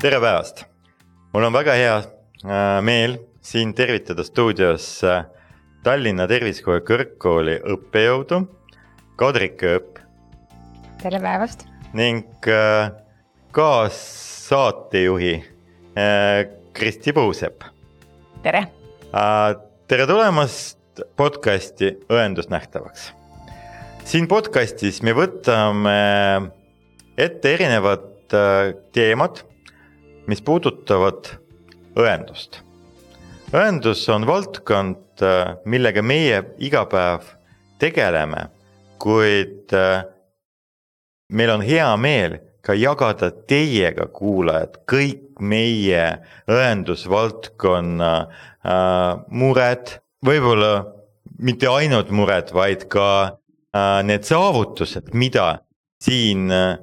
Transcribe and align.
tere 0.00 0.16
päevast, 0.16 0.62
mul 1.34 1.44
on 1.44 1.52
väga 1.52 1.74
hea 1.76 1.96
äh, 2.00 2.78
meel 2.80 3.18
siin 3.44 3.74
tervitada 3.76 4.24
stuudios 4.24 4.86
äh, 5.04 5.26
Tallinna 5.84 6.24
Tervisekooli 6.28 6.80
Kõrgkooli 6.88 7.56
õppejõudu 7.74 8.38
Kadri 9.20 9.50
Kööp. 9.60 9.98
tere 11.02 11.20
päevast. 11.20 11.66
ning 11.92 12.48
äh, 12.48 12.94
kaassaatejuhi 13.52 15.34
Kristi 16.72 17.12
Puusepp. 17.12 17.68
tere. 18.42 18.64
tere 19.88 20.08
tulemast 20.08 21.04
podcasti 21.16 21.92
Õendusnähtavaks. 22.08 23.12
siin 24.04 24.32
podcastis 24.32 25.02
me 25.02 25.12
võtame 25.12 26.00
ette 27.18 27.54
erinevad 27.58 28.08
teemad 28.96 29.44
mis 30.30 30.42
puudutavad 30.46 31.32
õendust. 31.98 32.60
õendus 33.50 34.04
on 34.14 34.26
valdkond, 34.28 35.24
millega 35.66 36.02
meie 36.06 36.44
iga 36.62 36.84
päev 36.88 37.26
tegeleme, 37.82 38.46
kuid 39.02 39.74
äh, 39.74 40.04
meil 41.32 41.50
on 41.54 41.64
hea 41.64 41.88
meel 42.00 42.38
ka 42.64 42.76
jagada 42.76 43.30
teiega, 43.48 44.06
kuulajad, 44.12 44.80
kõik 44.90 45.40
meie 45.40 46.04
õendusvaldkonna 46.50 48.12
äh, 48.20 49.22
mured, 49.32 49.94
võib-olla 50.26 50.74
mitte 51.40 51.70
ainult 51.72 52.12
mured, 52.12 52.52
vaid 52.52 52.84
ka 52.92 53.08
äh, 53.24 54.00
need 54.04 54.28
saavutused, 54.28 55.14
mida 55.16 55.62
siin 56.00 56.50
äh, 56.52 56.76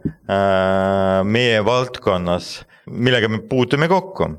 meie 1.26 1.62
valdkonnas 1.66 2.66
millega 2.92 3.30
me 3.30 3.40
puutume 3.40 3.88
kokku. 3.88 4.30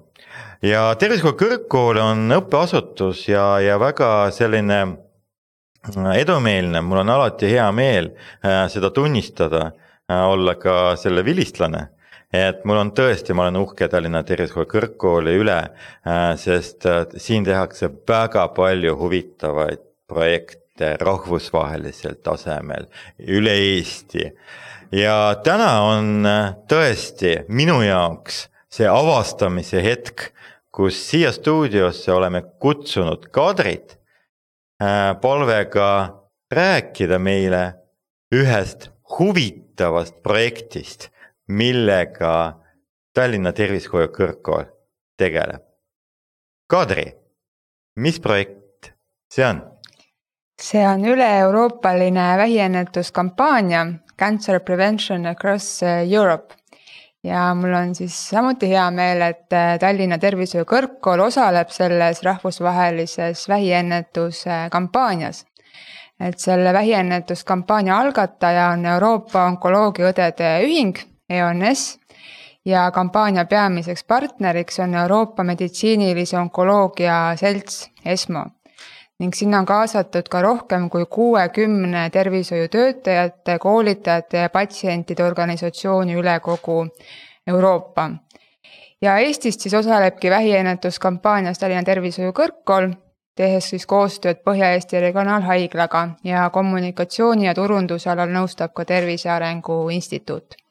ja 0.62 0.94
Tervisekooli 0.98 1.38
Kõrgkool 1.38 2.00
on 2.02 2.32
õppeasutus 2.34 3.28
ja, 3.28 3.60
ja 3.62 3.78
väga 3.78 4.30
selline 4.34 4.78
äh, 4.82 6.08
edumeelne, 6.18 6.82
mul 6.82 7.04
on 7.04 7.12
alati 7.14 7.50
hea 7.52 7.68
meel 7.72 8.10
äh, 8.42 8.66
seda 8.72 8.90
tunnistada, 8.90 9.70
äh, 10.10 10.24
olla 10.26 10.56
ka 10.58 10.96
selle 10.96 11.24
vilistlane. 11.24 11.88
Et 12.34 12.64
mul 12.68 12.76
on 12.76 12.90
tõesti, 12.92 13.32
ma 13.32 13.46
olen 13.46 13.56
uhke 13.62 13.86
Tallinna 13.88 14.20
Tervisekooli 14.26 14.68
Kõrgkooli 14.68 15.32
üle, 15.40 15.62
sest 16.36 16.84
siin 17.16 17.46
tehakse 17.46 17.88
väga 18.04 18.42
palju 18.52 18.92
huvitavaid 19.00 19.80
projekte 20.12 20.90
rahvusvahelisel 21.00 22.18
tasemel, 22.20 22.84
üle 23.24 23.54
Eesti 23.70 24.28
ja 24.92 25.36
täna 25.44 25.70
on 25.84 26.26
äh, 26.26 26.54
tõesti 26.68 27.42
minu 27.48 27.80
jaoks 27.84 28.46
see 28.72 28.88
avastamise 28.88 29.82
hetk, 29.84 30.30
kus 30.72 30.98
siia 31.10 31.32
stuudiosse 31.34 32.12
oleme 32.12 32.42
kutsunud 32.60 33.28
Kadrit 33.34 33.96
äh, 34.82 35.14
palvega 35.20 35.90
rääkida 36.52 37.18
meile 37.18 37.62
ühest 38.34 38.90
huvitavast 39.18 40.22
projektist, 40.22 41.08
millega 41.48 42.60
Tallinna 43.16 43.52
Tervisekooli 43.56 44.10
Kõrgkool 44.12 44.68
tegeleb. 45.18 45.64
Kadri, 46.68 47.06
mis 47.96 48.20
projekt 48.20 48.92
see 49.32 49.46
on? 49.48 49.64
See 50.62 50.86
on 50.86 51.04
üle-euroopaline 51.04 52.36
vähiennetuskampaania 52.36 53.86
Cancer 54.18 54.60
Prevention 54.60 55.26
Across 55.26 55.82
uh, 55.82 56.12
Europe. 56.12 56.54
ja 57.24 57.54
mul 57.54 57.72
on 57.72 57.94
siis 57.94 58.28
samuti 58.28 58.68
hea 58.68 58.90
meel, 58.90 59.20
et 59.22 59.52
uh, 59.52 59.78
Tallinna 59.80 60.18
Tervishoiu 60.18 60.64
Kõrgkool 60.64 61.20
osaleb 61.20 61.68
selles 61.70 62.22
rahvusvahelises 62.22 63.48
vähiennetuskampaanias. 63.48 65.46
et 66.20 66.38
selle 66.38 66.72
vähiennetuskampaania 66.72 67.98
algataja 67.98 68.68
on 68.68 68.86
Euroopa 68.86 69.44
Onkoloogiaõdede 69.44 70.60
Ühing, 70.66 70.98
EONS 71.30 71.98
ja 72.64 72.90
kampaania 72.90 73.44
peamiseks 73.44 74.04
partneriks 74.04 74.80
on 74.80 74.94
Euroopa 74.94 75.44
Meditsiinilise 75.44 76.38
Onkoloogia 76.38 77.36
Selts, 77.36 77.90
ESMO 78.04 78.57
ning 79.18 79.34
sinna 79.34 79.58
on 79.58 79.66
kaasatud 79.66 80.28
ka 80.30 80.42
rohkem 80.42 80.90
kui 80.90 81.06
kuuekümne 81.10 82.10
tervishoiutöötajate, 82.10 83.58
koolitajate 83.58 84.44
ja 84.44 84.50
patsientide 84.50 85.24
organisatsiooni 85.24 86.14
üle 86.14 86.40
kogu 86.40 86.86
Euroopa. 87.46 88.10
ja 89.02 89.18
Eestist 89.18 89.60
siis 89.60 89.74
osalebki 89.74 90.30
vähiennetuskampaanias 90.30 91.58
Tallinna 91.58 91.82
Tervishoiu 91.82 92.32
Kõrgkool, 92.32 92.92
tehes 93.34 93.70
siis 93.70 93.86
koostööd 93.86 94.42
Põhja-Eesti 94.44 95.00
Regionaalhaiglaga 95.00 96.08
ja 96.24 96.50
kommunikatsiooni 96.50 97.46
ja 97.46 97.54
turunduse 97.54 98.10
alal 98.10 98.30
nõustab 98.34 98.72
ka 98.74 98.84
Tervise 98.84 99.30
Arengu 99.30 99.88
Instituut 99.88 100.67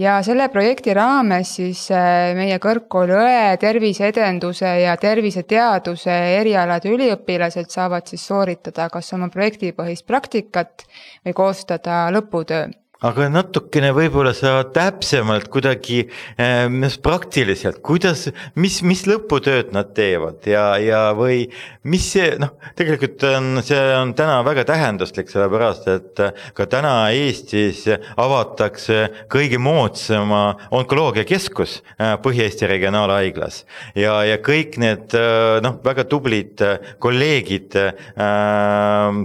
ja 0.00 0.16
selle 0.24 0.48
projekti 0.48 0.94
raames 0.96 1.54
siis 1.58 1.84
äh, 1.92 2.32
meie 2.38 2.58
kõrgkooli 2.62 3.16
õe, 3.20 3.56
terviseedenduse 3.60 4.72
ja 4.84 4.96
terviseteaduse 5.00 6.16
erialade 6.40 6.92
üliõpilased 6.94 7.70
saavad 7.72 8.08
siis 8.08 8.24
sooritada 8.30 8.88
kas 8.92 9.12
oma 9.16 9.28
projektipõhist 9.32 10.06
praktikat 10.08 10.86
või 11.26 11.36
koostada 11.36 12.06
lõputöö 12.14 12.70
aga 13.06 13.30
natukene 13.32 13.94
võib-olla 13.96 14.32
sa 14.36 14.58
täpsemalt 14.74 15.48
kuidagi 15.52 16.02
äh, 16.36 16.66
praktiliselt, 17.02 17.80
kuidas, 17.84 18.26
mis, 18.60 18.80
mis 18.84 19.06
lõputööd 19.08 19.72
nad 19.72 19.94
teevad 19.96 20.44
ja, 20.48 20.74
ja 20.80 21.00
või 21.16 21.46
mis 21.88 22.10
see 22.12 22.34
noh, 22.40 22.52
tegelikult 22.76 23.24
on, 23.30 23.62
see 23.64 23.80
on 23.96 24.12
täna 24.18 24.40
väga 24.44 24.66
tähenduslik, 24.68 25.30
sellepärast 25.32 25.88
et 25.94 26.22
ka 26.56 26.66
täna 26.68 26.92
Eestis 27.16 27.86
avatakse 28.20 29.26
kõige 29.32 29.60
moodsama 29.62 30.42
onkoloogiakeskus 30.76 31.80
äh, 31.96 32.14
Põhja-Eesti 32.20 32.68
Regionaalhaiglas. 32.68 33.64
ja, 33.96 34.18
ja 34.28 34.36
kõik 34.44 34.76
need 34.82 35.16
äh, 35.16 35.56
noh, 35.64 35.80
väga 35.84 36.04
tublid 36.10 36.60
kolleegid, 37.00 37.72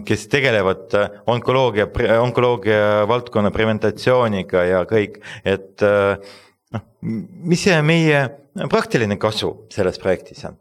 kes 0.06 0.26
tegelevad 0.32 0.94
onkoloogia, 1.32 1.88
onkoloogia 2.22 3.04
valdkonna 3.10 3.52
preventasiooniga 3.66 4.66
ja 4.70 4.84
kõik, 4.90 5.20
et 5.46 5.82
äh, 5.86 6.36
noh, 6.76 6.86
mis 7.02 7.66
see 7.66 7.80
meie 7.86 8.28
praktiline 8.70 9.18
kasu 9.22 9.56
selles 9.74 10.00
projektis 10.02 10.46
on? 10.46 10.60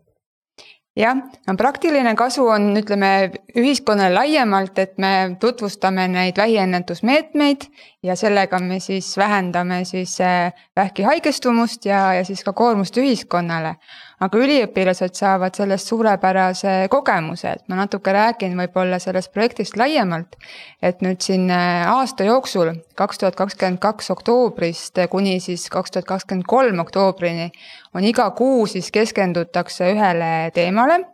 jah, 0.94 1.18
no 1.18 1.56
praktiline 1.58 2.14
kasu 2.16 2.46
on, 2.54 2.70
ütleme 2.78 3.10
ühiskonnale 3.58 4.14
laiemalt, 4.14 4.78
et 4.78 4.96
me 5.02 5.34
tutvustame 5.42 6.06
neid 6.12 6.38
vähiennetusmeetmeid 6.38 7.66
ja 8.04 8.16
sellega 8.16 8.58
me 8.60 8.78
siis 8.80 9.16
vähendame 9.16 9.84
siis 9.84 10.20
äh, 10.20 10.52
vähki 10.76 11.02
haigestumust 11.02 11.86
ja, 11.88 12.12
ja 12.14 12.24
siis 12.24 12.44
ka 12.44 12.52
koormust 12.52 12.96
ühiskonnale. 13.00 13.74
Aga 14.20 14.38
üliõpilased 14.38 15.16
saavad 15.16 15.56
sellest 15.56 15.88
suurepärase 15.90 16.74
kogemuse, 16.92 17.54
et 17.56 17.64
ma 17.68 17.80
natuke 17.80 18.12
räägin 18.14 18.54
võib-olla 18.60 19.00
sellest 19.02 19.32
projektist 19.32 19.76
laiemalt. 19.80 20.36
et 20.82 21.00
nüüd 21.00 21.24
siin 21.24 21.48
äh, 21.50 21.88
aasta 21.88 22.24
jooksul, 22.28 22.74
kaks 22.94 23.18
tuhat 23.18 23.36
kakskümmend 23.40 23.80
kaks 23.80 24.10
oktoobrist 24.10 25.00
kuni 25.10 25.40
siis 25.40 25.68
kaks 25.72 25.90
tuhat 25.90 26.04
kakskümmend 26.04 26.46
kolm 26.46 26.78
oktoobrini 26.84 27.50
on 27.94 28.04
iga 28.04 28.30
kuu 28.30 28.66
siis 28.66 28.90
keskendutakse 28.92 29.92
ühele 29.96 30.50
teemale 30.54 31.13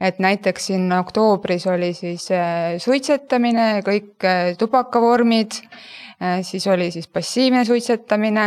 et 0.00 0.18
näiteks 0.18 0.66
siin 0.66 0.92
oktoobris 0.92 1.66
oli 1.66 1.92
siis 1.94 2.30
äh, 2.30 2.76
suitsetamine, 2.78 3.82
kõik 3.86 4.24
äh, 4.24 4.54
tubakavormid, 4.58 5.60
siis 6.42 6.64
oli 6.72 6.90
siis 6.90 7.08
passiivne 7.12 7.64
suitsetamine 7.68 8.46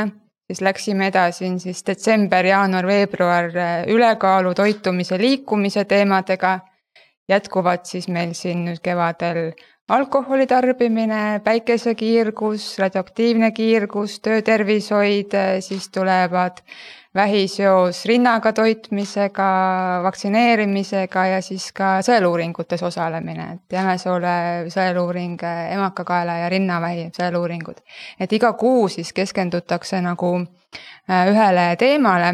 siis 0.50 0.62
läksime 0.62 1.08
edasi 1.08 1.52
siis 1.62 1.84
detsember, 1.86 2.46
jaanuar, 2.46 2.88
veebruar 2.88 3.52
äh, 3.54 3.84
ülekaalu, 3.88 4.54
toitumise, 4.54 5.18
liikumise 5.22 5.86
teemadega. 5.86 6.60
jätkuvad 7.30 7.84
siis 7.86 8.08
meil 8.10 8.32
siin 8.34 8.64
nüüd 8.66 8.80
kevadel 8.82 9.52
alkoholi 9.90 10.48
tarbimine, 10.48 11.42
päikesekiirgus, 11.44 12.78
radioaktiivne 12.80 13.52
kiirgus, 13.52 14.20
töötervishoid, 14.20 15.34
äh, 15.34 15.58
siis 15.60 15.90
tulevad 15.90 16.62
vähiseos 17.16 18.06
rinnaga 18.06 18.54
toitmisega, 18.54 19.48
vaktsineerimisega 20.04 21.26
ja 21.26 21.42
siis 21.42 21.72
ka 21.74 21.98
sõeluuringutes 22.06 22.84
osalemine, 22.86 23.48
et 23.56 23.78
jämesoole 23.80 24.70
sõeluuring, 24.70 25.42
emakakaela 25.74 26.38
ja 26.44 26.50
rinnavähi 26.54 27.10
sõeluuringud. 27.18 27.82
et 28.20 28.34
iga 28.34 28.54
kuu 28.54 28.88
siis 28.88 29.14
keskendutakse 29.14 30.02
nagu 30.02 30.36
äh, 30.38 31.32
ühele 31.34 31.76
teemale 31.80 32.34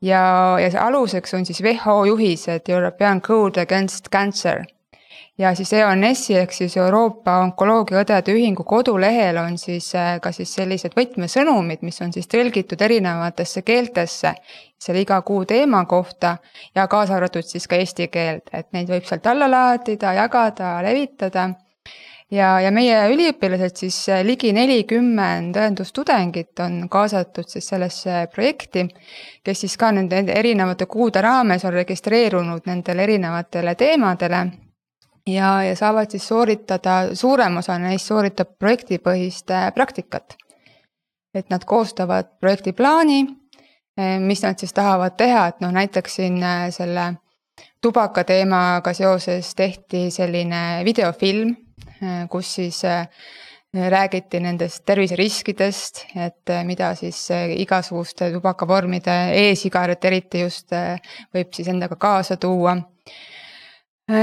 ja, 0.00 0.56
ja 0.60 0.70
see 0.70 0.80
aluseks 0.80 1.34
on 1.34 1.44
siis 1.44 1.60
WHO 1.60 2.04
juhised 2.04 2.72
European 2.72 3.20
Code 3.20 3.60
Against 3.60 4.08
Cancer 4.08 4.64
ja 5.38 5.54
siis 5.54 5.72
EONS-i 5.72 6.36
ehk 6.40 6.52
siis 6.52 6.76
Euroopa 6.76 7.38
Onkoloogiaõdede 7.44 8.32
Ühingu 8.32 8.64
kodulehel 8.64 9.36
on 9.36 9.58
siis 9.58 9.90
äh, 9.94 10.16
ka 10.22 10.32
siis 10.32 10.54
sellised 10.54 10.96
võtmesõnumid, 10.96 11.84
mis 11.84 12.00
on 12.00 12.12
siis 12.12 12.28
tõlgitud 12.32 12.80
erinevatesse 12.82 13.62
keeltesse 13.62 14.32
selle 14.80 15.04
iga 15.04 15.20
kuu 15.22 15.44
teema 15.44 15.84
kohta 15.84 16.36
ja 16.74 16.88
kaasa 16.88 17.16
arvatud 17.16 17.44
siis 17.44 17.68
ka 17.68 17.76
eesti 17.76 18.08
keelt, 18.08 18.48
et 18.52 18.72
neid 18.72 18.88
võib 18.88 19.04
sealt 19.04 19.26
alla 19.26 19.50
laadida, 19.50 20.16
jagada, 20.16 20.76
levitada. 20.84 21.50
Ja, 22.32 22.56
ja 22.58 22.72
meie 22.74 23.04
üliõpilased 23.12 23.76
siis 23.84 24.00
äh, 24.10 24.24
ligi 24.26 24.50
nelikümmend 24.56 25.54
õendustudengit 25.54 26.64
on 26.64 26.88
kaasatud 26.90 27.46
siis 27.46 27.68
sellesse 27.68 28.24
projekti, 28.32 28.88
kes 29.44 29.66
siis 29.66 29.76
ka 29.78 29.92
nende 29.94 30.24
erinevate 30.32 30.88
kuude 30.90 31.22
raames 31.22 31.64
on 31.68 31.76
registreerunud 31.76 32.66
nendele 32.66 33.04
erinevatele 33.04 33.76
teemadele 33.78 34.46
ja, 35.26 35.62
ja 35.62 35.76
saavad 35.76 36.10
siis 36.10 36.28
sooritada, 36.28 37.14
suurem 37.14 37.56
osa 37.56 37.78
neist 37.78 38.06
sooritab 38.06 38.56
projektipõhist 38.58 39.50
äh, 39.50 39.72
praktikat. 39.74 40.36
et 41.34 41.50
nad 41.50 41.64
koostavad 41.64 42.38
projektiplaani, 42.40 43.26
äh, 44.00 44.18
mis 44.20 44.42
nad 44.42 44.58
siis 44.58 44.72
tahavad 44.72 45.16
teha, 45.16 45.46
et 45.46 45.60
noh, 45.60 45.72
näiteks 45.72 46.14
siin 46.14 46.40
selle 46.70 47.14
tubaka 47.82 48.24
teemaga 48.24 48.92
seoses 48.92 49.54
tehti 49.54 50.10
selline 50.10 50.82
videofilm 50.84 51.54
Äh, 52.02 52.28
kus 52.28 52.54
siis 52.54 52.84
äh, 52.84 53.08
räägiti 53.90 54.40
nendest 54.40 54.84
terviseriskidest, 54.84 56.06
et 56.16 56.50
äh, 56.50 56.64
mida 56.64 56.94
siis 56.94 57.28
igasuguste 57.56 58.28
tubakavormide 58.34 59.14
e, 59.32 59.46
e-sigaret 59.50 60.04
eriti 60.04 60.42
just 60.44 60.72
võib 61.34 61.56
siis 61.56 61.68
endaga 61.72 61.96
kaasa 61.96 62.36
tuua. 62.36 62.76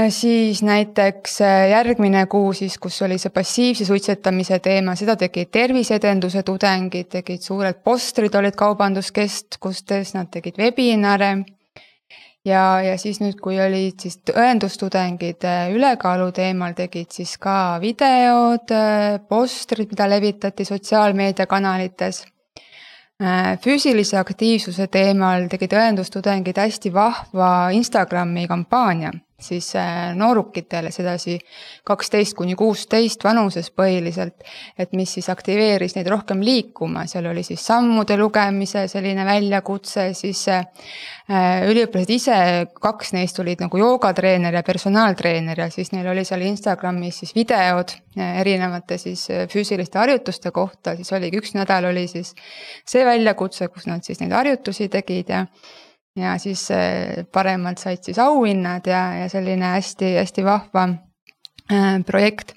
Siis 0.08 0.62
näiteks 0.64 1.40
järgmine 1.70 2.26
kuu 2.26 2.52
siis, 2.56 2.78
kus 2.78 3.02
oli 3.02 3.18
see 3.20 3.30
passiivse 3.30 3.84
suitsetamise 3.84 4.58
teema, 4.64 4.94
seda 4.96 5.16
tegid 5.20 5.50
terviseedenduse 5.52 6.42
tudengid, 6.42 7.10
tegid 7.18 7.44
suured 7.44 7.82
postrid 7.84 8.34
olid 8.34 8.56
kaubanduskeskustes, 8.56 10.14
nad 10.16 10.32
tegid 10.32 10.56
webinare 10.58 11.34
ja, 12.44 12.64
ja 12.84 12.98
siis 13.00 13.20
nüüd, 13.22 13.38
kui 13.42 13.58
olid 13.60 14.04
siis 14.04 14.20
õendustudengid 14.34 15.44
äh, 15.48 15.72
ülekaalu 15.74 16.30
teemal, 16.36 16.76
tegid 16.76 17.12
siis 17.14 17.36
ka 17.40 17.78
videod, 17.82 18.70
äh, 18.74 19.18
postrid, 19.28 19.90
mida 19.92 20.08
levitati 20.10 20.66
sotsiaalmeediakanalites. 20.68 22.24
Äh, 23.22 23.54
füüsilise 23.62 24.18
aktiivsuse 24.20 24.88
teemal 24.92 25.48
tegid 25.52 25.76
õendustudengid 25.78 26.58
hästi 26.58 26.92
vahva 26.94 27.50
Instagrami 27.76 28.48
kampaania 28.50 29.12
siis 29.40 29.76
äh, 29.76 30.14
noorukitele, 30.14 30.90
sedasi 30.94 31.38
kaksteist 31.84 32.36
kuni 32.38 32.54
kuusteist 32.54 33.24
vanuses 33.24 33.70
põhiliselt, 33.74 34.44
et 34.78 34.92
mis 34.94 35.10
siis 35.16 35.28
aktiveeris 35.32 35.96
neid 35.96 36.08
rohkem 36.10 36.42
liikuma, 36.44 37.04
seal 37.10 37.26
oli 37.30 37.42
siis 37.46 37.64
sammude 37.66 38.16
lugemise 38.20 38.86
selline 38.90 39.26
väljakutse, 39.26 40.06
siis 40.14 40.44
äh, 40.54 40.64
üliõpilased 41.66 42.14
ise, 42.14 42.38
kaks 42.80 43.14
neist 43.16 43.38
olid 43.42 43.64
nagu 43.66 43.80
joogatreener 43.80 44.54
ja 44.54 44.64
personaaltreener 44.66 45.64
ja 45.66 45.70
siis 45.74 45.90
neil 45.92 46.08
oli 46.14 46.24
seal 46.24 46.46
Instagramis 46.46 47.22
siis 47.24 47.34
videod 47.34 47.96
äh, 48.16 48.40
erinevate 48.44 49.00
siis 49.02 49.26
füüsiliste 49.50 49.98
harjutuste 49.98 50.54
kohta, 50.54 50.94
siis 50.94 51.10
oligi 51.12 51.42
üks 51.42 51.56
nädal 51.58 51.90
oli 51.90 52.06
siis 52.10 52.36
see 52.86 53.02
väljakutse, 53.06 53.68
kus 53.68 53.90
nad 53.90 54.06
siis 54.06 54.22
neid 54.22 54.36
harjutusi 54.36 54.88
tegid 54.92 55.34
ja 55.34 55.46
ja 56.16 56.38
siis 56.38 56.70
äh, 56.70 57.26
paremad 57.32 57.78
said 57.78 58.02
siis 58.02 58.18
auhinnad 58.18 58.86
ja, 58.86 59.14
ja 59.14 59.28
selline 59.28 59.74
hästi-hästi 59.74 60.44
vahva 60.44 60.88
äh, 61.72 62.04
projekt. 62.06 62.54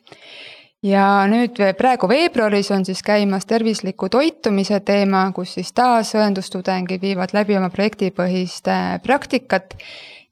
ja 0.84 1.26
nüüd 1.28 1.58
praegu 1.78 2.08
veebruaris 2.10 2.70
on 2.72 2.86
siis 2.86 3.02
käimas 3.04 3.46
tervisliku 3.46 4.10
toitumise 4.10 4.80
teema, 4.80 5.32
kus 5.36 5.56
siis 5.58 5.74
taas 5.74 6.14
õendustudengid 6.16 7.02
viivad 7.02 7.34
läbi 7.34 7.58
oma 7.58 7.70
projektipõhist 7.70 8.70
äh, 8.72 9.02
praktikat. 9.02 9.78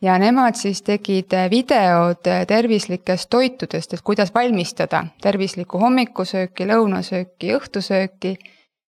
Ja 0.01 0.19
nemad 0.19 0.57
siis 0.59 0.83
tegid 0.85 1.31
videod 1.49 2.27
tervislikest 2.47 3.29
toitudest, 3.31 3.93
et 3.95 4.03
kuidas 4.05 4.33
valmistada. 4.35 5.05
Tervislikku 5.23 5.79
hommikusööki, 5.81 6.67
lõunasööki, 6.69 7.55
õhtusööki. 7.55 8.35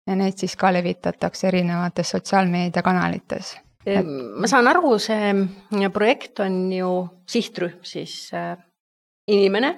Ja 0.08 0.16
neid 0.20 0.38
siis 0.38 0.56
ka 0.60 0.70
levitatakse 0.76 1.48
erinevates 1.48 2.12
sotsiaalmeediakanalites 2.14 3.56
ma 3.88 4.48
saan 4.50 4.68
aru, 4.68 4.98
see 5.00 5.90
projekt 5.94 6.42
on 6.44 6.56
ju 6.74 6.92
sihtrühm 7.30 7.86
siis 7.88 8.34
äh, 8.36 8.58
inimene, 9.32 9.72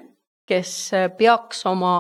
kes 0.50 0.72
äh, 0.98 1.10
peaks 1.14 1.62
oma 1.70 2.00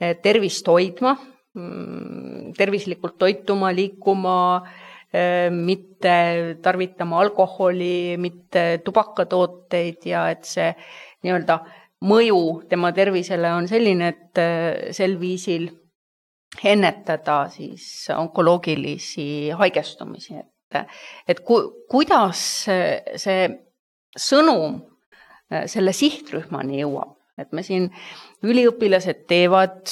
äh, 0.00 0.16
tervist 0.22 0.68
hoidma, 0.68 1.14
mm, 1.56 2.52
tervislikult 2.58 3.18
toituma, 3.18 3.72
liikuma, 3.72 4.38
mitte 5.48 6.10
tarvitama 6.60 7.22
alkoholi, 7.22 8.18
mitte 8.20 8.82
tubakatooteid 8.84 10.04
ja 10.04 10.26
et 10.28 10.44
see 10.44 10.66
nii-öelda 11.24 11.56
mõju 12.04 12.40
tema 12.68 12.90
tervisele 12.92 13.54
on 13.56 13.70
selline, 13.70 14.10
et 14.12 14.92
sel 14.92 15.16
viisil 15.16 15.64
ennetada 16.60 17.38
siis 17.48 17.88
onkoloogilisi 18.12 19.48
haigestumisi, 19.56 20.36
et 20.42 20.52
et, 20.74 21.40
ku-, 21.46 21.84
kuidas 21.90 22.40
see 22.68 23.46
sõnum 24.18 24.80
äh, 25.52 25.66
selle 25.70 25.94
sihtrühmani 25.96 26.82
jõuab, 26.82 27.14
et 27.38 27.52
me 27.54 27.62
siin, 27.62 27.86
üliõpilased 28.42 29.24
teevad, 29.30 29.84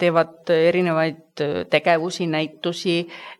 teevad 0.00 0.50
erinevaid 0.52 1.42
tegevusi, 1.72 2.26
näitusi, 2.32 2.96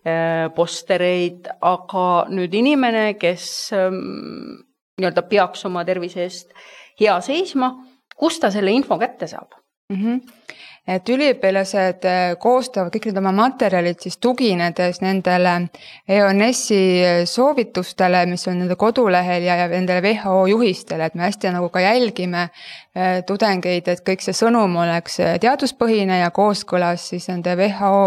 äh, 0.07 0.47
postereid, 0.57 1.49
aga 1.61 2.07
nüüd 2.33 2.55
inimene, 2.61 3.13
kes 3.21 3.47
ähm, 3.77 4.63
nii-öelda 5.01 5.25
peaks 5.31 5.65
oma 5.69 5.85
tervise 5.89 6.27
eest 6.27 6.53
hea 7.01 7.17
seisma, 7.25 7.73
kust 8.17 8.43
ta 8.45 8.53
selle 8.53 8.75
info 8.77 8.99
kätte 9.01 9.27
saab 9.31 9.57
mm? 9.91 9.97
-hmm 9.97 10.43
et 10.89 11.11
üliõpilased 11.15 12.07
äh, 12.11 12.21
koostavad 12.43 12.91
kõik 12.91 13.07
need 13.09 13.19
oma 13.21 13.31
materjalid 13.37 14.01
siis 14.03 14.17
tuginedes 14.23 14.99
nendele 15.03 15.53
EONS-i 16.11 17.25
soovitustele, 17.31 18.25
mis 18.27 18.43
on 18.51 18.59
nende 18.65 18.75
kodulehel 18.79 19.47
ja, 19.47 19.61
ja 19.61 19.69
nendele 19.71 20.03
WHO 20.03 20.49
juhistele, 20.51 21.07
et 21.07 21.15
me 21.15 21.29
hästi 21.29 21.53
nagu 21.55 21.69
ka 21.71 21.85
jälgime 21.85 22.49
äh, 22.49 23.21
tudengeid, 23.29 23.93
et 23.93 24.03
kõik 24.07 24.25
see 24.27 24.35
sõnum 24.35 24.75
oleks 24.83 25.21
äh, 25.23 25.37
teaduspõhine 25.43 26.19
ja 26.25 26.33
kooskõlas 26.35 27.07
siis 27.13 27.29
nende 27.31 27.55
WHO 27.59 28.03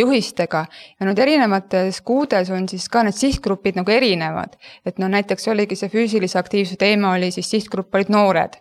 juhistega. 0.00 0.64
ja 0.98 1.06
nüüd 1.06 1.18
erinevates 1.22 2.00
kuudes 2.02 2.50
on 2.50 2.66
siis 2.68 2.88
ka 2.90 3.04
need 3.06 3.14
sihtgrupid 3.14 3.78
nagu 3.78 3.94
erinevad, 3.94 4.58
et 4.86 4.98
no 4.98 5.08
näiteks 5.08 5.46
oligi 5.54 5.78
see 5.78 5.92
füüsilise 5.92 6.42
aktiivsuse 6.42 6.80
teema 6.80 7.14
oli 7.14 7.30
siis 7.30 7.50
sihtgrupp 7.54 7.94
olid 7.94 8.10
noored 8.10 8.58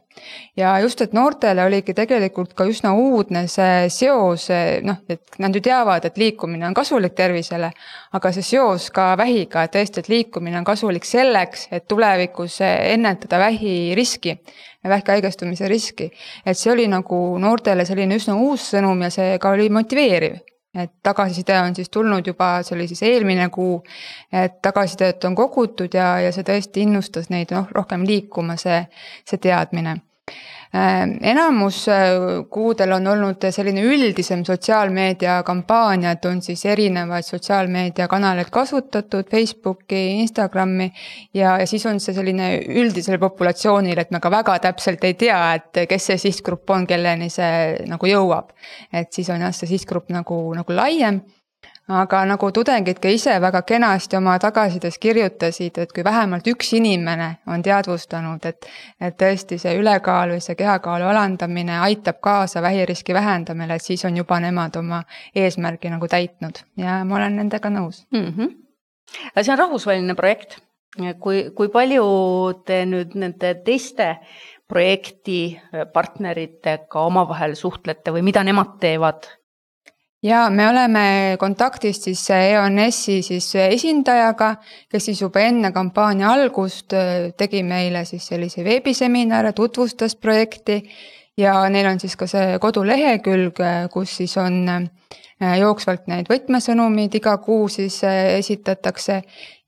ja 0.58 0.74
just, 0.84 1.02
et 1.02 1.14
noortele 1.14 1.64
oligi 1.66 1.94
tegelikult 1.98 2.54
ka 2.58 2.66
üsna 2.70 2.94
uudne 2.98 3.46
see 3.52 3.88
seos, 3.94 4.48
noh, 4.86 5.02
et 5.10 5.40
nad 5.40 5.56
ju 5.56 5.62
teavad, 5.66 6.06
et 6.06 6.18
liikumine 6.18 6.68
on 6.68 6.78
kasulik 6.78 7.16
tervisele, 7.18 7.72
aga 8.18 8.34
see 8.36 8.46
seos 8.46 8.90
ka 8.96 9.12
vähiga, 9.20 9.64
et 9.64 9.76
tõesti, 9.76 10.04
et 10.04 10.12
liikumine 10.12 10.60
on 10.60 10.68
kasulik 10.68 11.08
selleks, 11.08 11.70
et 11.72 11.88
tulevikus 11.88 12.60
ennetada 12.66 13.40
vähiriski, 13.40 14.38
vähki 14.88 15.18
haigestumise 15.18 15.68
riski. 15.68 16.12
et 16.46 16.58
see 16.58 16.72
oli 16.72 16.88
nagu 16.88 17.38
noortele 17.38 17.86
selline 17.86 18.16
üsna 18.16 18.36
uus 18.36 18.70
sõnum 18.74 19.02
ja 19.04 19.10
see 19.14 19.38
ka 19.40 19.52
oli 19.56 19.70
motiveeriv 19.70 20.40
et 20.76 20.92
tagasiside 21.04 21.60
on 21.60 21.76
siis 21.76 21.90
tulnud 21.90 22.28
juba, 22.28 22.60
see 22.64 22.76
oli 22.76 22.88
siis 22.88 23.02
eelmine 23.04 23.50
kuu, 23.50 23.80
et 24.32 24.62
tagasisidet 24.62 25.24
on 25.26 25.36
kogutud 25.36 25.94
ja, 25.94 26.20
ja 26.22 26.32
see 26.36 26.46
tõesti 26.46 26.86
innustas 26.86 27.30
neid 27.34 27.54
noh, 27.56 27.68
rohkem 27.76 28.06
liikuma, 28.06 28.58
see, 28.60 28.84
see 29.26 29.42
teadmine 29.42 29.98
enamus 31.22 31.88
äh, 31.90 31.96
kuudel 32.50 32.92
on 32.94 33.08
olnud 33.08 33.46
selline 33.50 33.82
üldisem 33.82 34.44
sotsiaalmeedia 34.46 35.40
kampaania, 35.44 36.12
et 36.14 36.26
on 36.30 36.44
siis 36.46 36.62
erinevaid 36.70 37.26
sotsiaalmeediakanaleid 37.26 38.52
kasutatud, 38.54 39.26
Facebooki, 39.32 40.22
Instagrami. 40.22 40.92
ja, 41.34 41.58
ja 41.60 41.66
siis 41.68 41.86
on 41.90 42.00
see 42.00 42.14
selline 42.14 42.52
üldisele 42.68 43.18
populatsioonile, 43.18 44.06
et 44.06 44.12
me 44.12 44.22
ka 44.22 44.32
väga 44.32 44.60
täpselt 44.60 45.04
ei 45.10 45.18
tea, 45.18 45.42
et 45.58 45.82
kes 45.90 46.12
see 46.12 46.22
sihtgrupp 46.28 46.70
on, 46.70 46.86
kelleni 46.88 47.32
see 47.34 47.90
nagu 47.90 48.06
jõuab. 48.06 48.54
et 48.94 49.10
siis 49.14 49.30
on 49.34 49.42
jah, 49.42 49.54
see 49.56 49.74
sihtgrupp 49.74 50.14
nagu, 50.14 50.38
nagu 50.54 50.78
laiem 50.78 51.24
aga 51.90 52.22
nagu 52.30 52.52
tudengid 52.54 53.00
ka 53.02 53.10
ise 53.10 53.34
väga 53.42 53.62
kenasti 53.66 54.18
oma 54.18 54.36
tagasisides 54.40 55.00
kirjutasid, 55.02 55.78
et 55.82 55.94
kui 55.94 56.04
vähemalt 56.06 56.48
üks 56.52 56.74
inimene 56.78 57.30
on 57.50 57.64
teadvustanud, 57.66 58.46
et, 58.46 58.70
et 59.02 59.18
tõesti 59.18 59.58
see 59.62 59.74
ülekaal 59.80 60.36
või 60.36 60.44
see 60.46 60.58
kehakaalu 60.60 61.10
alandamine 61.10 61.80
aitab 61.88 62.22
kaasa 62.22 62.62
vähiriski 62.62 63.14
vähendamine, 63.14 63.76
et 63.76 63.86
siis 63.86 64.06
on 64.06 64.18
juba 64.22 64.40
nemad 64.40 64.78
oma 64.78 65.02
eesmärgi 65.36 65.90
nagu 65.90 66.08
täitnud 66.08 66.62
ja 66.78 67.02
ma 67.06 67.18
olen 67.18 67.42
nendega 67.42 67.74
nõus 67.74 68.06
mm. 68.14 68.30
-hmm. 68.38 68.56
aga 69.34 69.44
see 69.44 69.54
on 69.54 69.64
rahvusvaheline 69.64 70.16
projekt, 70.16 70.60
kui, 71.20 71.50
kui 71.56 71.74
palju 71.74 72.06
te 72.66 72.84
nüüd 72.86 73.18
nende 73.18 73.56
teiste 73.66 74.16
projekti 74.70 75.60
partneritega 75.94 77.02
omavahel 77.02 77.56
suhtlete 77.58 78.14
või 78.14 78.22
mida 78.22 78.44
nemad 78.44 78.78
teevad? 78.80 79.26
Ja 80.24 80.50
me 80.50 80.68
oleme 80.70 81.38
kontaktis 81.40 82.04
siis 82.04 82.26
EONS-i 82.30 83.22
siis 83.24 83.48
esindajaga, 83.56 84.56
kes 84.92 85.06
siis 85.06 85.22
juba 85.22 85.44
enne 85.46 85.72
kampaania 85.72 86.34
algust 86.34 86.96
tegi 87.38 87.64
meile 87.64 88.06
siis 88.06 88.28
sellise 88.28 88.64
veebiseminare, 88.64 89.54
tutvustas 89.54 90.16
projekti. 90.16 90.84
Ja 91.40 91.70
neil 91.72 91.88
on 91.88 92.00
siis 92.02 92.18
ka 92.20 92.28
see 92.28 92.58
kodulehekülg, 92.60 93.62
kus 93.94 94.18
siis 94.18 94.34
on 94.38 94.58
äh, 94.68 94.90
jooksvalt 95.40 96.10
neid 96.12 96.28
võtmesõnumid 96.30 97.16
iga 97.20 97.38
kuu 97.44 97.68
siis 97.72 98.02
äh, 98.04 98.36
esitatakse 98.40 99.22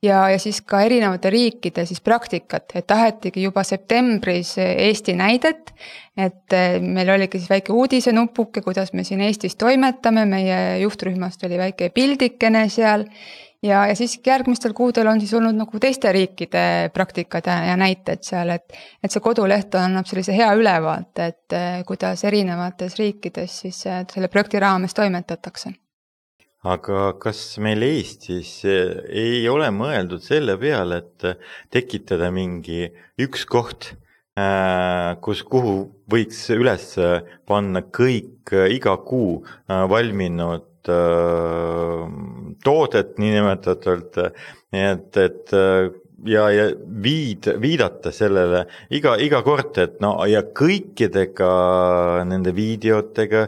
ja, 0.03 0.23
ja 0.29 0.39
siis 0.39 0.61
ka 0.67 0.81
erinevate 0.83 1.31
riikide 1.31 1.85
siis 1.87 2.01
praktikat, 2.03 2.73
et 2.75 2.87
tahetigi 2.87 3.45
juba 3.45 3.63
septembris 3.63 4.57
Eesti 4.61 5.15
näidet. 5.15 5.73
et 6.17 6.53
äh, 6.53 6.81
meil 6.81 7.09
oligi 7.09 7.39
siis 7.39 7.49
väike 7.49 7.71
uudisenupuke, 7.73 8.61
kuidas 8.61 8.93
me 8.93 9.03
siin 9.07 9.21
Eestis 9.21 9.55
toimetame, 9.55 10.25
meie 10.25 10.79
juhtrühmast 10.81 11.43
oli 11.47 11.57
väike 11.57 11.89
pildikene 11.89 12.67
seal 12.69 13.07
ja, 13.63 13.83
ja 13.87 13.95
siis 13.95 14.17
järgmistel 14.25 14.73
kuudel 14.77 15.09
on 15.11 15.21
siis 15.21 15.33
olnud 15.37 15.57
nagu 15.57 15.81
teiste 15.81 16.11
riikide 16.13 16.89
praktikad 16.93 17.47
ja, 17.47 17.57
ja 17.71 17.77
näited 17.79 18.23
seal, 18.25 18.55
et, 18.55 18.73
et 19.03 19.13
see 19.13 19.23
koduleht 19.23 19.75
annab 19.79 20.09
sellise 20.09 20.35
hea 20.35 20.49
ülevaate, 20.57 21.29
et 21.33 21.57
eh, 21.57 21.77
kuidas 21.87 22.25
erinevates 22.27 22.97
riikides 22.99 23.61
siis 23.65 23.85
eh, 23.89 24.03
selle 24.11 24.31
projekti 24.33 24.61
raames 24.61 24.97
toimetatakse. 24.97 25.73
aga 26.71 27.13
kas 27.21 27.57
meil 27.63 27.81
Eestis 27.85 28.59
eh, 28.65 28.97
ei 29.09 29.47
ole 29.49 29.71
mõeldud 29.73 30.23
selle 30.25 30.57
peale, 30.61 31.01
et 31.01 31.73
tekitada 31.73 32.31
mingi 32.33 32.87
üks 33.21 33.45
koht, 33.45 33.93
kus, 35.21 35.41
kuhu 35.43 35.73
võiks 36.09 36.37
üles 36.55 36.85
panna 37.45 37.81
kõik 37.83 38.53
iga 38.71 38.93
kuu 39.03 39.41
valminud 39.67 40.70
toodet 42.63 43.17
niinimetatult, 43.21 44.17
nii 44.71 44.85
et, 44.93 45.17
et 45.17 45.53
ja, 46.25 46.45
ja 46.51 46.67
viid, 47.03 47.47
viidata 47.61 48.11
sellele 48.13 48.65
iga, 48.93 49.15
iga 49.21 49.41
kord, 49.45 49.77
et 49.81 49.99
no 50.03 50.13
ja 50.29 50.43
kõikidega 50.57 51.51
nende 52.29 52.53
videotega, 52.55 53.45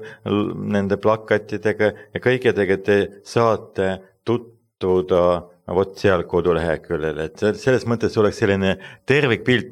nende 0.75 0.99
plakatidega 1.01 1.91
ja 2.13 2.23
kõikidega 2.23 2.79
te 2.85 2.99
saate 3.27 3.89
tutvuda 4.27 5.23
vot 5.71 5.95
seal 5.99 6.23
koduleheküljel, 6.27 7.19
et 7.23 7.39
selles 7.59 7.85
mõttes 7.87 8.17
oleks 8.19 8.37
selline 8.41 8.77
tervikpilt. 9.07 9.71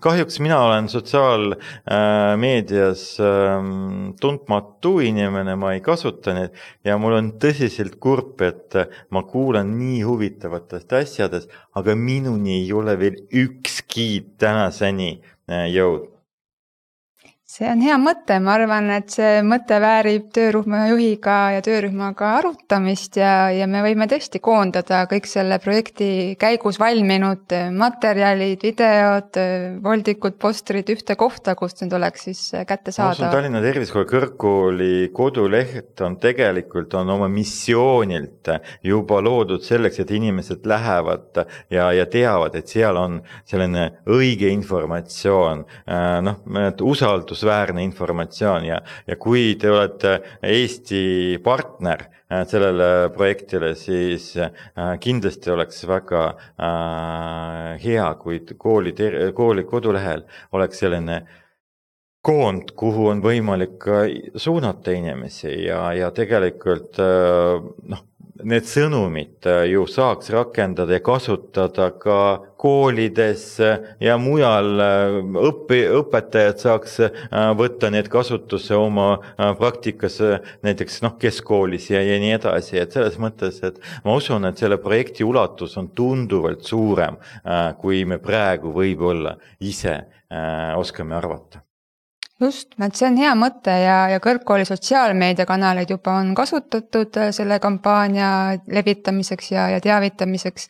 kahjuks 0.00 0.40
mina 0.44 0.58
olen 0.66 0.88
sotsiaalmeedias 0.88 3.20
ähm, 3.24 4.10
tundmatu 4.20 5.00
inimene, 5.00 5.54
ma 5.56 5.72
ei 5.74 5.80
kasuta 5.80 6.34
neid 6.36 6.50
ja 6.84 6.98
mul 7.00 7.12
on 7.16 7.32
tõsiselt 7.40 7.96
kurb, 7.98 8.40
et 8.44 8.74
ma 9.10 9.22
kuulan 9.24 9.78
nii 9.78 10.02
huvitavatest 10.04 10.92
asjadest, 10.92 11.50
aga 11.74 11.94
minuni 11.96 12.60
ei 12.60 12.72
ole 12.72 12.98
veel 13.00 13.16
ükski 13.32 14.24
tänaseni 14.38 15.22
äh, 15.48 15.72
jõudnud 15.72 16.09
see 17.50 17.66
on 17.66 17.80
hea 17.82 17.96
mõte, 17.98 18.36
ma 18.42 18.52
arvan, 18.54 18.86
et 18.94 19.10
see 19.10 19.40
mõte 19.42 19.80
väärib 19.82 20.28
töörühma 20.34 20.84
juhiga 20.92 21.36
ja 21.56 21.62
töörühmaga 21.66 22.28
arutamist 22.38 23.18
ja, 23.18 23.50
ja 23.50 23.66
me 23.70 23.82
võime 23.82 24.06
tõesti 24.10 24.38
koondada 24.42 25.02
kõik 25.10 25.26
selle 25.26 25.58
projekti 25.62 26.36
käigus 26.40 26.78
valminud 26.78 27.50
materjalid, 27.74 28.62
videod, 28.62 29.38
voldikud, 29.82 30.36
postrid 30.38 30.92
ühte 30.94 31.16
kohta, 31.18 31.56
kust 31.58 31.82
need 31.82 31.96
oleks 31.98 32.28
siis 32.28 32.44
kättesaadavad. 32.68 33.34
Tallinna 33.34 33.64
Tervisekooli 33.64 34.08
Kõrgkooli 34.10 34.92
koduleht 35.16 36.04
on 36.06 36.20
tegelikult, 36.22 36.94
on 37.00 37.10
oma 37.16 37.26
missioonilt 37.32 38.52
juba 38.86 39.18
loodud 39.26 39.66
selleks, 39.66 39.98
et 40.04 40.14
inimesed 40.14 40.70
lähevad 40.70 41.42
ja, 41.72 41.90
ja 41.98 42.06
teavad, 42.10 42.54
et 42.54 42.70
seal 42.70 42.94
on 43.00 43.18
selline 43.42 43.88
õige 44.06 44.54
informatsioon, 44.54 45.66
noh, 46.30 46.40
usaldus 46.86 47.39
usaldusväärne 47.40 47.82
informatsioon 47.84 48.64
ja, 48.64 48.80
ja 49.06 49.16
kui 49.16 49.56
te 49.58 49.70
olete 49.70 50.20
Eesti 50.42 51.38
partner 51.42 52.04
äh, 52.30 52.46
sellele 52.46 53.10
projektile, 53.14 53.74
siis 53.74 54.36
äh, 54.36 54.50
kindlasti 55.00 55.50
oleks 55.50 55.86
väga 55.88 56.24
äh, 56.60 57.80
hea, 57.82 58.14
kui 58.20 58.40
kooli, 58.56 58.94
kooli 59.34 59.64
kodulehel 59.64 60.24
oleks 60.52 60.78
selline 60.78 61.22
koond, 62.22 62.74
kuhu 62.76 63.08
on 63.08 63.22
võimalik 63.22 63.84
suunata 64.36 64.92
inimesi 64.92 65.64
ja, 65.64 65.92
ja 65.96 66.10
tegelikult 66.12 66.98
noh, 67.00 68.02
need 68.46 68.66
sõnumid 68.68 69.46
äh, 69.48 69.64
ju 69.70 69.84
saaks 69.90 70.30
rakendada 70.34 70.96
ja 70.96 71.02
kasutada 71.04 71.90
ka 72.00 72.18
koolides 72.60 73.44
ja 74.02 74.16
mujal 74.20 74.82
äh, 74.84 75.18
õpi, 75.48 75.80
õpetajad 76.00 76.60
saaks 76.62 76.98
äh, 77.06 77.22
võtta 77.58 77.90
need 77.92 78.10
kasutusse 78.12 78.76
oma 78.76 79.08
praktikasse, 79.58 80.40
näiteks 80.66 81.00
noh, 81.04 81.16
keskkoolis 81.20 81.90
ja, 81.92 82.02
ja 82.04 82.18
nii 82.22 82.34
edasi, 82.36 82.78
et 82.80 82.96
selles 82.96 83.16
mõttes, 83.22 83.62
et 83.66 83.80
ma 84.04 84.16
usun, 84.18 84.48
et 84.48 84.60
selle 84.60 84.80
projekti 84.82 85.26
ulatus 85.26 85.76
on 85.80 85.90
tunduvalt 85.96 86.66
suurem, 86.66 87.18
kui 87.80 88.04
me 88.08 88.20
praegu 88.22 88.74
võib-olla 88.74 89.36
ise 89.66 89.96
oskame 90.78 91.16
arvata 91.18 91.64
just, 92.40 92.74
et 92.82 92.96
see 92.96 93.08
on 93.08 93.18
hea 93.20 93.32
mõte 93.38 93.74
ja, 93.82 93.98
ja 94.12 94.20
kõrgkooli 94.24 94.64
sotsiaalmeediakanaleid 94.68 95.92
juba 95.92 96.16
on 96.22 96.34
kasutatud 96.38 97.20
äh, 97.20 97.30
selle 97.36 97.60
kampaania 97.62 98.30
levitamiseks 98.66 99.52
ja, 99.52 99.68
ja 99.74 99.80
teavitamiseks. 99.84 100.68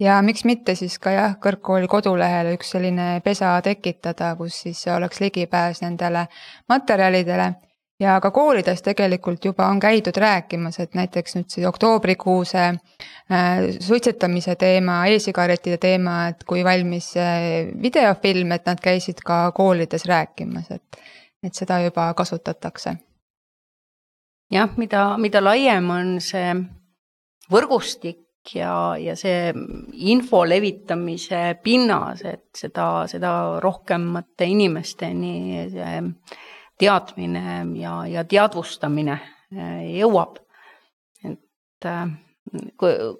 ja 0.00 0.20
miks 0.22 0.44
mitte 0.44 0.74
siis 0.78 0.98
ka 1.02 1.14
jah, 1.14 1.38
kõrgkooli 1.42 1.88
kodulehele 1.90 2.54
üks 2.58 2.74
selline 2.76 3.20
pesa 3.24 3.56
tekitada, 3.62 4.34
kus 4.36 4.62
siis 4.66 4.84
oleks 4.94 5.20
ligipääs 5.20 5.82
nendele 5.82 6.28
materjalidele 6.68 7.54
ja 8.00 8.20
ka 8.22 8.30
koolides 8.30 8.82
tegelikult 8.82 9.44
juba 9.44 9.66
on 9.66 9.80
käidud 9.80 10.16
rääkimas, 10.16 10.78
et 10.80 10.94
näiteks 10.94 11.36
nüüd 11.36 11.50
see 11.50 11.66
oktoobrikuu 11.66 12.44
see 12.46 12.68
äh, 12.70 13.66
suitsetamise 13.80 14.54
teema 14.60 15.00
e, 15.06 15.16
e-sigarettide 15.16 15.78
teema, 15.82 16.20
et 16.32 16.44
kui 16.48 16.64
valmis 16.64 17.12
videofilm, 17.82 18.54
et 18.54 18.70
nad 18.70 18.80
käisid 18.82 19.22
ka 19.26 19.48
koolides 19.56 20.06
rääkimas, 20.06 20.70
et, 20.70 21.02
et 21.42 21.54
seda 21.54 21.80
juba 21.84 22.12
kasutatakse. 22.14 22.96
jah, 24.50 24.70
mida, 24.76 25.04
mida 25.18 25.44
laiem 25.44 25.90
on 25.90 26.16
see 26.24 26.54
võrgustik 27.52 28.54
ja, 28.54 28.96
ja 29.00 29.16
see 29.16 29.52
info 30.08 30.44
levitamise 30.48 31.58
pinnas, 31.62 32.22
et 32.24 32.46
seda, 32.56 33.06
seda 33.10 33.32
rohkemate 33.60 34.48
inimesteni 34.48 35.66
see 35.72 35.98
teadmine 36.78 37.66
ja, 37.80 38.06
ja 38.06 38.24
teadvustamine 38.24 39.18
äh, 39.56 39.84
jõuab. 39.98 40.38
et 41.24 41.86
äh, 41.86 42.08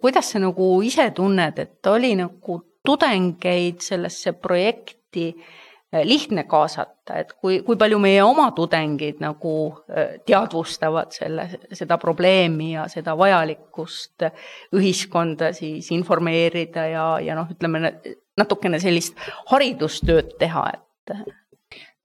kuidas 0.01 0.33
sa 0.33 0.41
nagu 0.41 0.79
ise 0.83 1.11
tunned, 1.11 1.59
et 1.59 1.87
oli 1.87 2.15
nagu 2.17 2.61
tudengeid 2.87 3.83
sellesse 3.85 4.33
projekti 4.33 5.27
äh, 5.35 6.05
lihtne 6.05 6.45
kaasata, 6.49 7.19
et 7.19 7.33
kui, 7.33 7.61
kui 7.67 7.77
palju 7.77 7.99
meie 7.99 8.23
oma 8.23 8.51
tudengid 8.57 9.19
nagu 9.21 9.57
teadvustavad 10.27 11.13
selle, 11.17 11.49
seda 11.73 11.99
probleemi 11.99 12.73
ja 12.77 12.87
seda 12.93 13.17
vajalikkust 13.19 14.29
ühiskonda 14.77 15.53
siis 15.57 15.91
informeerida 15.97 16.87
ja, 16.93 17.11
ja 17.25 17.37
noh, 17.37 17.51
ütleme 17.53 17.93
natukene 18.39 18.81
sellist 18.81 19.19
haridustööd 19.51 20.37
teha, 20.39 20.71
et 20.77 21.27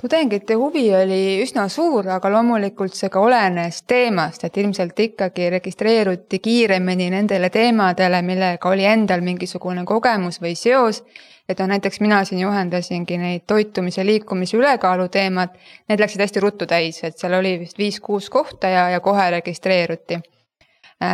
tudengite 0.03 0.53
huvi 0.59 0.95
oli 0.95 1.19
üsna 1.39 1.69
suur, 1.71 2.07
aga 2.11 2.31
loomulikult 2.33 2.95
see 2.97 3.09
ka 3.11 3.21
olenes 3.23 3.83
teemast, 3.87 4.43
et 4.43 4.57
ilmselt 4.59 4.99
ikkagi 4.99 5.47
registreeruti 5.53 6.41
kiiremini 6.43 7.07
nendele 7.13 7.47
teemadele, 7.53 8.19
millega 8.27 8.69
oli 8.69 8.83
endal 8.83 9.23
mingisugune 9.23 9.85
kogemus 9.87 10.41
või 10.43 10.57
seos. 10.59 11.03
et 11.47 11.59
noh, 11.59 11.67
näiteks 11.67 11.99
mina 11.99 12.21
siin 12.23 12.39
juhendasingi 12.39 13.17
neid 13.19 13.41
toitumise, 13.47 14.05
liikumise, 14.05 14.57
ülekaalu 14.57 15.09
teemad, 15.11 15.55
need 15.91 15.99
läksid 15.99 16.23
hästi 16.23 16.39
ruttu 16.39 16.65
täis, 16.65 17.01
et 17.03 17.17
seal 17.19 17.35
oli 17.39 17.57
vist 17.59 17.77
viis-kuus 17.77 18.29
kohta 18.31 18.71
ja, 18.71 18.85
ja 18.89 18.99
kohe 19.03 19.29
registreeruti 19.39 20.21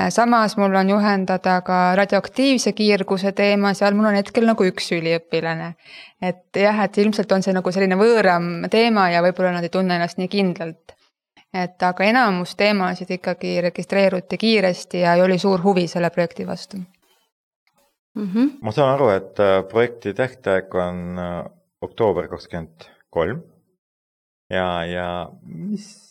samas 0.10 0.58
mul 0.58 0.76
on 0.76 0.90
juhendada 0.90 1.62
ka 1.66 1.96
radioaktiivse 1.96 2.74
kiirguse 2.74 3.32
teema, 3.32 3.74
seal 3.74 3.96
mul 3.98 4.12
on 4.12 4.20
hetkel 4.20 4.46
nagu 4.46 4.66
üks 4.68 4.92
üliõpilane. 4.96 5.74
et 6.22 6.56
jah, 6.56 6.84
et 6.84 6.98
ilmselt 6.98 7.32
on 7.32 7.44
see 7.44 7.54
nagu 7.54 7.72
selline 7.72 7.96
võõram 7.96 8.70
teema 8.70 9.10
ja 9.10 9.24
võib-olla 9.26 9.52
nad 9.56 9.64
ei 9.64 9.74
tunne 9.74 9.96
ennast 9.96 10.18
nii 10.18 10.28
kindlalt. 10.28 10.96
et 11.54 11.84
aga 11.84 12.04
enamus 12.06 12.56
teemasid 12.56 13.12
ikkagi 13.18 13.62
registreeruti 13.62 14.38
kiiresti 14.38 15.00
ja 15.06 15.16
oli 15.24 15.40
suur 15.40 15.64
huvi 15.64 15.88
selle 15.88 16.10
projekti 16.10 16.48
vastu 16.48 16.78
mm. 16.78 18.28
-hmm. 18.34 18.52
ma 18.62 18.72
saan 18.72 18.94
aru, 18.94 19.10
et 19.10 19.40
äh, 19.40 19.64
projekti 19.70 20.14
tähtaeg 20.14 20.76
on 20.76 21.20
äh, 21.20 21.46
oktoober 21.82 22.28
kakskümmend 22.28 22.90
kolm 23.10 23.42
ja, 24.50 24.86
ja 24.86 25.30
mis 25.42 26.09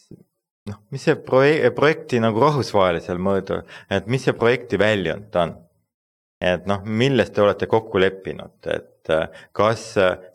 noh, 0.68 0.82
mis 0.94 1.06
see 1.08 1.16
projek-, 1.24 1.70
projekti 1.76 2.20
nagu 2.22 2.42
rahvusvahelisel 2.42 3.20
mõõdul, 3.22 3.64
et 3.90 4.06
mis 4.10 4.24
see 4.24 4.36
projekti 4.36 4.80
väljund 4.80 5.40
on? 5.42 5.56
et 6.38 6.68
noh, 6.70 6.84
milles 6.86 7.32
te 7.34 7.42
olete 7.42 7.66
kokku 7.66 7.98
leppinud, 7.98 8.60
et 8.70 9.10
äh, 9.10 9.40
kas 9.56 9.88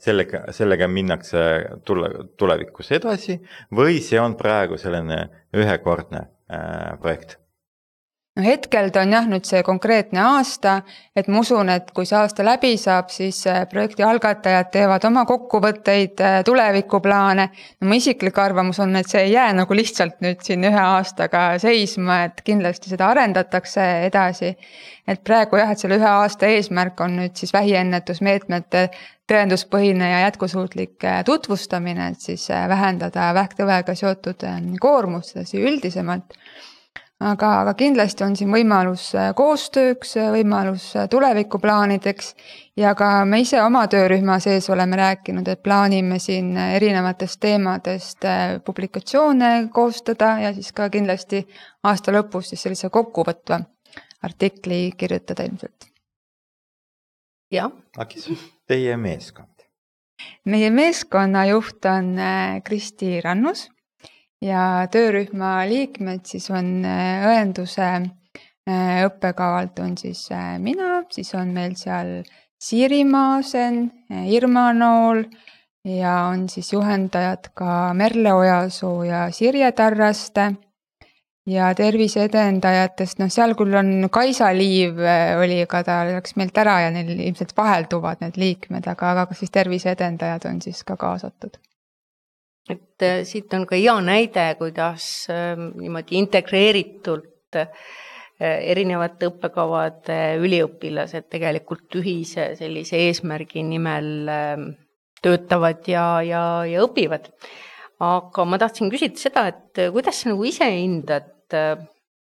sellega, 0.04 0.42
sellega 0.52 0.90
minnakse 0.92 1.44
tule, 1.88 2.10
tulevikus 2.36 2.92
edasi 2.98 3.38
või 3.72 4.02
see 4.04 4.20
on 4.20 4.36
praegu 4.40 4.76
selline 4.82 5.22
ühekordne 5.56 6.26
äh, 6.52 7.00
projekt? 7.00 7.38
No 8.36 8.44
hetkel 8.44 8.90
ta 8.90 9.04
on 9.06 9.14
jah, 9.14 9.28
nüüd 9.30 9.46
see 9.46 9.62
konkreetne 9.66 10.22
aasta, 10.26 10.80
et 11.16 11.28
ma 11.30 11.44
usun, 11.44 11.70
et 11.70 11.92
kui 11.94 12.08
see 12.10 12.18
aasta 12.18 12.46
läbi 12.46 12.72
saab, 12.82 13.12
siis 13.14 13.44
äh, 13.50 13.62
projekti 13.70 14.06
algatajad 14.06 14.72
teevad 14.74 15.06
oma 15.10 15.26
kokkuvõtteid, 15.30 16.24
äh, 16.24 16.40
tulevikuplaane. 16.48 17.48
no 17.82 17.90
mu 17.90 18.00
isiklik 18.00 18.40
arvamus 18.42 18.82
on, 18.82 18.96
et 18.98 19.10
see 19.10 19.28
ei 19.28 19.36
jää 19.36 19.54
nagu 19.60 19.78
lihtsalt 19.78 20.18
nüüd 20.26 20.42
siin 20.46 20.66
ühe 20.66 20.82
aastaga 20.82 21.46
seisma, 21.62 22.24
et 22.30 22.42
kindlasti 22.42 22.90
seda 22.96 23.12
arendatakse 23.14 23.88
edasi. 24.10 24.56
et 25.08 25.24
praegu 25.24 25.60
jah, 25.60 25.72
et 25.72 25.80
selle 25.80 26.02
ühe 26.02 26.10
aasta 26.10 26.50
eesmärk 26.50 27.02
on 27.06 27.18
nüüd 27.22 27.38
siis 27.38 27.54
vähiennetusmeetmete 27.54 28.88
tõenduspõhine 29.30 30.10
ja 30.10 30.26
jätkusuutlik 30.26 31.06
äh, 31.06 31.22
tutvustamine, 31.24 32.10
et 32.16 32.30
siis 32.34 32.50
vähendada 32.50 33.30
vähktõvega 33.38 33.94
seotud 33.96 34.42
koormust 34.82 35.38
üldisemalt 35.54 36.34
aga, 37.24 37.50
aga 37.62 37.74
kindlasti 37.78 38.24
on 38.26 38.36
siin 38.38 38.52
võimalus 38.54 39.10
äh, 39.18 39.32
koostööks, 39.38 40.16
äh, 40.20 40.30
võimalus 40.34 40.90
äh, 40.98 41.08
tulevikuplaanideks 41.12 42.34
ja 42.80 42.94
ka 42.98 43.10
me 43.30 43.40
ise 43.44 43.62
oma 43.64 43.86
töörühma 43.92 44.40
sees 44.44 44.70
oleme 44.74 44.98
rääkinud, 45.00 45.48
et 45.48 45.64
plaanime 45.64 46.20
siin 46.20 46.56
erinevatest 46.58 47.40
teemadest 47.44 48.28
publikatsioone 48.66 49.54
koostada 49.74 50.36
ja 50.44 50.54
siis 50.56 50.72
ka 50.76 50.90
kindlasti 50.94 51.44
aasta 51.84 52.16
lõpus 52.16 52.52
siis 52.52 52.66
sellise 52.66 52.90
kokkuvõtva 52.94 53.62
artikli 54.24 54.92
kirjutada 54.98 55.46
ilmselt. 55.48 55.90
jah. 57.52 57.72
Agis, 57.98 58.30
teie 58.68 58.98
meeskond? 58.98 59.50
meie 60.46 60.70
meeskonna 60.72 61.46
juht 61.52 61.86
on 61.86 62.16
Kristi 62.64 63.20
Rannus 63.22 63.68
ja 64.44 64.88
töörühma 64.92 65.64
liikmed 65.70 66.26
siis 66.28 66.50
on 66.52 66.84
äh, 66.88 67.24
õenduse 67.30 67.88
äh, 67.94 69.00
õppekavalt 69.08 69.80
on 69.84 69.96
siis 70.00 70.26
äh, 70.34 70.58
mina, 70.60 71.04
siis 71.14 71.34
on 71.40 71.54
meil 71.56 71.78
seal 71.80 72.22
Siiri 72.64 73.02
Maasen, 73.04 73.90
Irma 74.32 74.70
Nool 74.72 75.26
ja 75.84 76.30
on 76.30 76.46
siis 76.48 76.70
juhendajad 76.72 77.50
ka 77.60 77.90
Merle 77.92 78.32
Ojasoo 78.38 79.02
ja 79.04 79.26
Sirje 79.36 79.72
Tarraste. 79.76 80.54
ja 81.44 81.74
terviseedendajatest, 81.76 83.20
noh, 83.20 83.28
seal 83.28 83.52
küll 83.60 83.76
on 83.76 84.08
Kaisa 84.08 84.54
Liiv 84.56 85.02
oli, 85.42 85.60
aga 85.66 85.84
ta 85.84 85.98
läks 86.08 86.38
meilt 86.40 86.56
ära 86.56 86.78
ja 86.86 86.94
neil 86.96 87.12
ilmselt 87.18 87.52
vahelduvad 87.58 88.24
need 88.24 88.40
liikmed, 88.40 88.88
aga, 88.88 89.12
aga 89.26 89.36
siis 89.36 89.52
terviseedendajad 89.52 90.48
on 90.48 90.64
siis 90.64 90.86
ka 90.88 90.96
kaasatud 90.96 91.60
et 92.70 93.04
äh, 93.04 93.24
siit 93.28 93.54
on 93.56 93.66
ka 93.68 93.78
hea 93.80 93.96
näide, 94.04 94.46
kuidas 94.60 95.28
ähm, 95.32 95.72
niimoodi 95.80 96.18
integreeritult 96.22 97.58
äh, 97.60 97.68
erinevate 98.44 99.30
õppekavade 99.30 100.20
üliõpilased 100.42 101.28
tegelikult 101.32 102.00
ühise 102.00 102.54
sellise 102.60 103.02
eesmärgi 103.08 103.64
nimel 103.68 104.10
ähm, 104.32 104.66
töötavad 105.24 105.86
ja, 105.88 106.08
ja, 106.26 106.44
ja 106.68 106.84
õpivad. 106.88 107.30
aga 108.04 108.46
ma 108.48 108.60
tahtsin 108.60 108.92
küsida 108.92 109.20
seda, 109.20 109.48
et 109.52 109.84
äh, 109.84 109.92
kuidas 109.94 110.24
sa 110.24 110.32
nagu 110.32 110.48
ise 110.48 110.70
hindad 110.72 111.32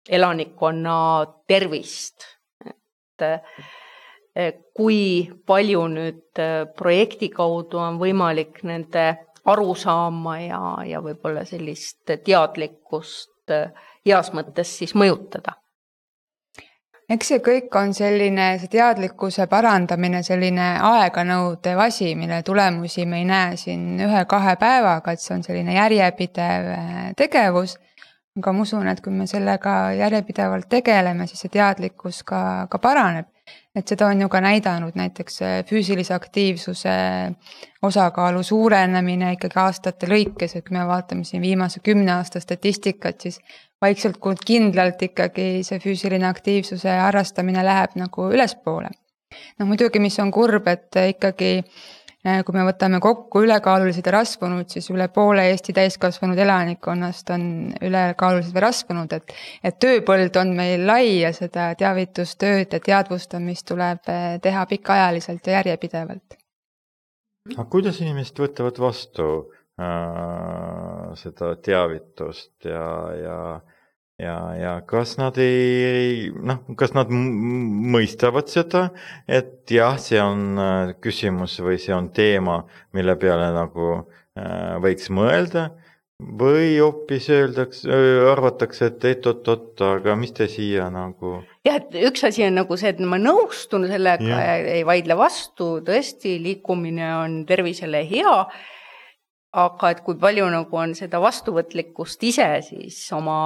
elanikkonna 0.05 0.95
tervist, 1.49 2.27
et 4.37 4.59
kui 4.77 5.31
palju 5.49 5.87
nüüd 5.89 6.41
projekti 6.77 7.31
kaudu 7.33 7.79
on 7.81 7.97
võimalik 8.03 8.61
nende 8.69 9.07
aru 9.45 9.75
saama 9.75 10.39
ja, 10.41 10.63
ja 10.87 11.03
võib-olla 11.05 11.45
sellist 11.49 12.15
teadlikkust 12.25 13.53
äh, 13.53 13.71
heas 14.07 14.33
mõttes 14.33 14.79
siis 14.79 14.95
mõjutada 14.95 15.59
eks 17.11 17.29
see 17.29 17.41
kõik 17.45 17.75
on 17.79 17.93
selline, 17.97 18.47
see 18.61 18.71
teadlikkuse 18.73 19.47
parandamine, 19.51 20.23
selline 20.25 20.69
aeganõudev 20.89 21.83
asi, 21.87 22.15
mille 22.19 22.41
tulemusi 22.47 23.05
me 23.07 23.21
ei 23.21 23.27
näe 23.29 23.59
siin 23.61 24.01
ühe-kahe 24.07 24.57
päevaga, 24.61 25.13
et 25.13 25.21
see 25.21 25.35
on 25.37 25.45
selline 25.47 25.77
järjepidev 25.77 26.71
äh, 26.79 27.03
tegevus. 27.17 27.79
aga 28.39 28.53
ma 28.53 28.65
usun, 28.65 28.89
et 28.91 29.01
kui 29.01 29.13
me 29.15 29.29
sellega 29.31 29.93
järjepidevalt 29.95 30.67
tegeleme, 30.69 31.27
siis 31.31 31.45
see 31.45 31.53
teadlikkus 31.55 32.25
ka, 32.27 32.67
ka 32.71 32.81
paraneb 32.83 33.29
et 33.75 33.89
seda 33.89 34.07
on 34.07 34.21
ju 34.21 34.29
ka 34.31 34.41
näidanud 34.41 34.97
näiteks 34.99 35.43
äh, 35.43 35.55
füüsilise 35.67 36.15
aktiivsuse 36.15 36.95
osakaalu 37.83 38.43
suurenemine 38.43 39.33
ikkagi 39.35 39.61
aastate 39.61 40.09
lõikes, 40.11 40.57
et 40.57 40.67
kui 40.67 40.77
me 40.77 40.87
vaatame 40.89 41.25
siin 41.25 41.43
viimase 41.43 41.81
kümne 41.85 42.13
aasta 42.15 42.41
statistikat, 42.41 43.21
siis 43.21 43.41
vaikselt 43.83 44.21
kuid 44.23 44.45
kindlalt 44.47 45.03
ikkagi 45.03 45.49
see 45.67 45.81
füüsiline 45.83 46.29
aktiivsuse 46.29 46.99
harrastamine 47.01 47.65
läheb 47.65 47.99
nagu 48.01 48.31
ülespoole. 48.31 48.95
noh 49.59 49.67
muidugi, 49.67 49.99
mis 49.99 50.19
on 50.23 50.31
kurb, 50.31 50.69
et 50.71 50.95
ikkagi 51.09 51.65
Äh, 51.65 52.04
kui 52.25 52.57
me 52.57 52.63
võtame 52.65 53.01
kokku 53.05 53.43
ülekaalulised 53.45 54.07
ja 54.09 54.15
rasvunud, 54.17 54.69
siis 54.73 54.87
üle 54.93 55.11
poole 55.13 55.45
Eesti 55.51 55.75
täiskasvanud 55.77 56.39
elanikkonnast 56.41 57.31
on 57.35 57.45
ülekaalulised 57.85 58.55
või 58.57 58.65
rasvunud, 58.65 59.13
et 59.13 59.35
et 59.65 59.77
tööpõld 59.83 60.37
on 60.41 60.55
meil 60.57 60.87
lai 60.89 61.21
ja 61.21 61.35
seda 61.37 61.73
teavitustööd 61.77 62.73
ja 62.73 62.81
teadvustamist 62.81 63.69
tuleb 63.69 64.09
äh, 64.09 64.39
teha 64.41 64.65
pikaajaliselt 64.71 65.47
ja 65.47 65.59
järjepidevalt. 65.61 66.39
aga 67.53 67.69
kuidas 67.71 68.01
inimesed 68.01 68.41
võtavad 68.41 68.81
vastu 68.81 69.29
äh, 69.77 71.13
seda 71.21 71.55
teavitust 71.61 72.65
ja, 72.65 72.89
ja 73.21 73.39
ja, 74.25 74.39
ja. 74.59 74.73
Kas 74.89 75.17
nad 75.21 75.39
ei, 75.43 76.31
noh, 76.35 76.65
kas 76.81 76.97
nad 76.97 77.13
mõistavad 77.13 78.51
seda, 78.53 78.89
et 79.29 79.71
jah, 79.71 79.99
see 80.01 80.21
on 80.23 80.59
äh, 80.59 80.95
küsimus 81.05 81.61
või 81.65 81.79
see 81.83 81.95
on 81.97 82.11
teema, 82.17 82.63
mille 82.97 83.17
peale 83.21 83.53
nagu 83.55 83.89
äh, 84.01 84.77
võiks 84.83 85.13
mõelda 85.15 85.71
või 86.23 86.77
hoopis 86.79 87.27
öeldakse, 87.31 87.91
arvatakse, 88.31 88.87
et 88.87 89.05
et 89.11 89.27
oot-oot, 89.27 89.81
aga 89.83 90.15
mis 90.17 90.33
te 90.33 90.47
siia 90.49 90.87
nagu. 90.91 91.43
jah, 91.67 91.81
et 91.81 91.97
üks 92.09 92.25
asi 92.25 92.45
on 92.47 92.55
nagu 92.61 92.77
see, 92.79 92.95
et 92.95 93.01
ma 93.01 93.19
nõustun 93.19 93.89
sellega 93.91 94.25
ja, 94.25 94.57
ja 94.63 94.79
ei 94.79 94.87
vaidle 94.87 95.17
vastu, 95.19 95.81
tõesti, 95.85 96.39
liikumine 96.43 97.11
on 97.17 97.43
tervisele 97.47 98.05
hea. 98.09 98.39
Aga 99.55 99.91
et 99.95 100.01
kui 100.03 100.17
palju 100.19 100.49
nagu 100.51 100.77
on 100.77 100.97
seda 100.99 101.21
vastuvõtlikkust 101.23 102.23
ise 102.27 102.49
siis 102.67 102.99
oma 103.15 103.37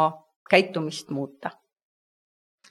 käitumist 0.51 1.11
muuta 1.11 1.51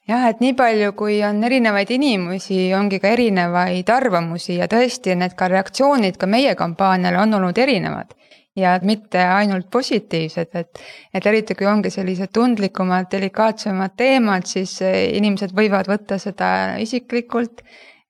jah, 0.07 0.27
et 0.29 0.41
nii 0.43 0.55
palju, 0.57 0.93
kui 0.97 1.19
on 1.27 1.43
erinevaid 1.43 1.91
inimesi, 1.95 2.59
ongi 2.77 2.99
ka 3.03 3.11
erinevaid 3.15 3.89
arvamusi 3.91 4.57
ja 4.61 4.69
tõesti, 4.71 5.15
need 5.19 5.35
ka 5.39 5.49
reaktsioonid 5.51 6.19
ka 6.19 6.29
meie 6.31 6.55
kampaaniale 6.59 7.19
on 7.25 7.39
olnud 7.39 7.57
erinevad. 7.57 8.15
ja 8.57 8.71
mitte 8.81 9.21
ainult 9.21 9.67
positiivsed, 9.69 10.55
et, 10.57 10.79
et 11.13 11.25
eriti 11.29 11.53
kui 11.53 11.67
ongi 11.69 11.91
sellised 11.93 12.31
tundlikumad, 12.33 13.05
delikaatsemad 13.11 13.93
teemad, 13.93 14.47
siis 14.49 14.79
inimesed 14.81 15.53
võivad 15.53 15.85
võtta 15.85 16.17
seda 16.17 16.47
isiklikult 16.81 17.61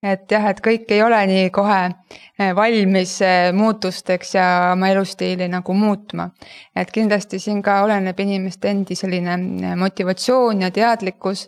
et 0.04 0.30
jah, 0.32 0.46
et 0.52 0.60
kõik 0.62 0.92
ei 0.94 1.02
ole 1.02 1.20
nii 1.30 1.50
kohe 1.54 1.80
eh, 1.88 2.52
valmis 2.56 3.16
eh, 3.26 3.50
muutusteks 3.56 4.36
ja 4.36 4.46
oma 4.74 4.92
elustiili 4.94 5.48
nagu 5.50 5.74
muutma. 5.74 6.30
et 6.76 6.92
kindlasti 6.94 7.40
siin 7.40 7.64
ka 7.66 7.82
oleneb 7.84 8.20
inimeste 8.20 8.70
endi 8.70 8.96
selline 8.96 9.34
eh, 9.34 9.76
motivatsioon 9.76 10.62
ja 10.62 10.72
teadlikkus, 10.72 11.48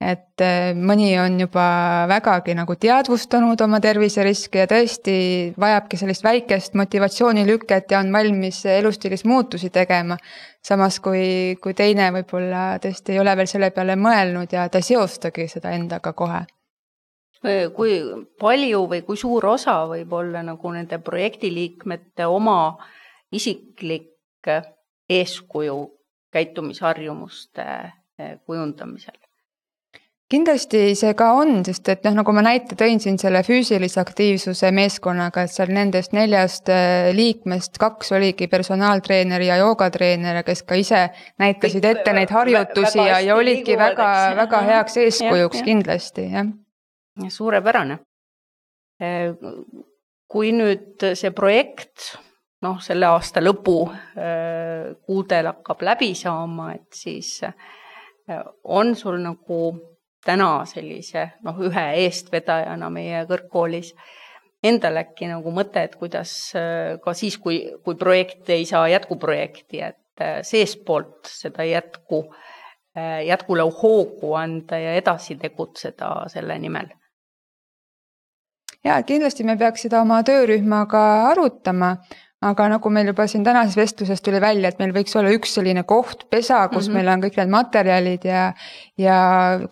et 0.00 0.40
mõni 0.80 1.10
on 1.20 1.34
juba 1.42 2.06
vägagi 2.08 2.54
nagu 2.56 2.72
teadvustanud 2.80 3.60
oma 3.60 3.82
terviseriske 3.84 4.62
ja 4.62 4.68
tõesti 4.70 5.16
vajabki 5.60 5.98
sellist 6.00 6.24
väikest 6.24 6.78
motivatsioonilüket 6.80 7.92
ja 7.92 7.98
on 8.00 8.08
valmis 8.12 8.62
elustiilis 8.64 9.26
muutusi 9.28 9.68
tegema. 9.70 10.16
samas 10.64 11.00
kui, 11.00 11.58
kui 11.60 11.74
teine 11.74 12.08
võib-olla 12.16 12.78
tõesti 12.80 13.12
ei 13.12 13.20
ole 13.20 13.36
veel 13.36 13.52
selle 13.52 13.70
peale 13.76 13.96
mõelnud 13.96 14.56
ja 14.56 14.68
ta 14.68 14.80
ei 14.80 14.88
seostagi 14.88 15.48
seda 15.52 15.76
endaga 15.76 16.14
kohe 16.16 16.40
kui 17.76 17.94
palju 18.40 18.82
või 18.90 19.00
kui 19.06 19.16
suur 19.16 19.46
osa 19.54 19.78
võib 19.88 20.12
olla 20.12 20.42
nagu 20.44 20.72
nende 20.74 20.98
projektiliikmete 21.00 22.26
oma 22.28 22.76
isiklik 23.32 24.50
eeskuju 25.10 25.80
käitumisharjumuste 26.32 27.66
eh, 28.18 28.36
kujundamisel? 28.46 29.16
kindlasti 30.30 30.92
see 30.94 31.10
ka 31.18 31.32
on, 31.34 31.64
sest 31.66 31.88
et 31.90 32.04
noh, 32.06 32.14
nagu 32.20 32.32
ma 32.36 32.44
näite 32.46 32.76
tõin 32.78 33.00
siin 33.02 33.16
selle 33.18 33.42
füüsilise 33.46 33.98
aktiivsuse 33.98 34.70
meeskonnaga, 34.76 35.42
et 35.42 35.50
seal 35.50 35.72
nendest 35.74 36.14
neljast 36.14 36.70
äh, 36.70 37.10
liikmest 37.16 37.80
kaks 37.82 38.12
oligi 38.14 38.46
personaaltreener 38.52 39.42
ja 39.42 39.58
joogatreener, 39.58 40.44
kes 40.46 40.62
ka 40.68 40.78
ise 40.78 41.02
näitasid 41.42 41.88
ette 41.90 42.14
neid 42.14 42.30
harjutusi 42.30 43.02
ja, 43.02 43.18
ja 43.26 43.38
olidki 43.40 43.78
väga, 43.80 44.10
väga 44.38 44.62
heaks 44.70 45.00
eeskujuks 45.02 45.64
ja. 45.64 45.66
kindlasti, 45.66 46.30
jah. 46.30 46.52
Suurepärane. 47.28 47.98
Äh, 49.02 49.34
kui 50.30 50.52
nüüd 50.56 51.04
see 51.18 51.34
projekt 51.36 52.14
noh, 52.64 52.80
selle 52.80 53.10
aasta 53.10 53.42
lõpu 53.42 53.76
äh, 53.90 54.96
kuudel 55.04 55.50
hakkab 55.52 55.84
läbi 55.84 56.14
saama, 56.14 56.72
et 56.78 56.88
siis 56.94 57.40
on 58.64 58.94
sul 58.94 59.16
nagu 59.18 59.60
täna 60.24 60.64
sellise 60.68 61.26
noh, 61.42 61.56
ühe 61.66 61.86
eestvedajana 62.04 62.90
meie 62.94 63.24
kõrgkoolis 63.26 63.90
endal 64.62 65.00
äkki 65.00 65.28
nagu 65.30 65.52
mõte, 65.54 65.84
et 65.86 65.96
kuidas 65.98 66.52
äh, 66.58 66.98
ka 67.02 67.14
siis, 67.16 67.38
kui, 67.40 67.62
kui 67.84 67.96
projekt 68.00 68.50
ei 68.52 68.66
saa 68.68 68.86
jätkuprojekti, 68.92 69.82
et 69.86 70.22
äh, 70.24 70.40
seestpoolt 70.46 71.30
seda 71.30 71.64
jätku, 71.64 72.26
äh, 72.96 73.22
jätkule 73.28 73.64
hoogu 73.80 74.34
anda 74.38 74.78
ja 74.80 74.94
edasi 75.00 75.38
tegutseda 75.40 76.12
selle 76.32 76.58
nimel? 76.60 76.92
Jaa, 78.84 79.02
kindlasti 79.02 79.44
me 79.44 79.56
peaks 79.60 79.86
seda 79.86 80.00
oma 80.02 80.22
töörühmaga 80.26 81.02
arutama 81.30 81.96
aga 82.40 82.70
nagu 82.72 82.88
meil 82.88 83.10
juba 83.10 83.26
siin 83.28 83.42
tänases 83.44 83.76
vestluses 83.76 84.22
tuli 84.24 84.38
välja, 84.40 84.70
et 84.70 84.78
meil 84.80 84.94
võiks 84.96 85.12
olla 85.18 85.28
üks 85.34 85.52
selline 85.58 85.82
koht, 85.88 86.24
pesa, 86.32 86.62
kus 86.72 86.86
mm 86.88 86.94
-hmm. 86.94 86.96
meil 86.96 87.08
on 87.12 87.22
kõik 87.24 87.36
need 87.36 87.50
materjalid 87.52 88.24
ja, 88.24 88.44
ja 88.96 89.16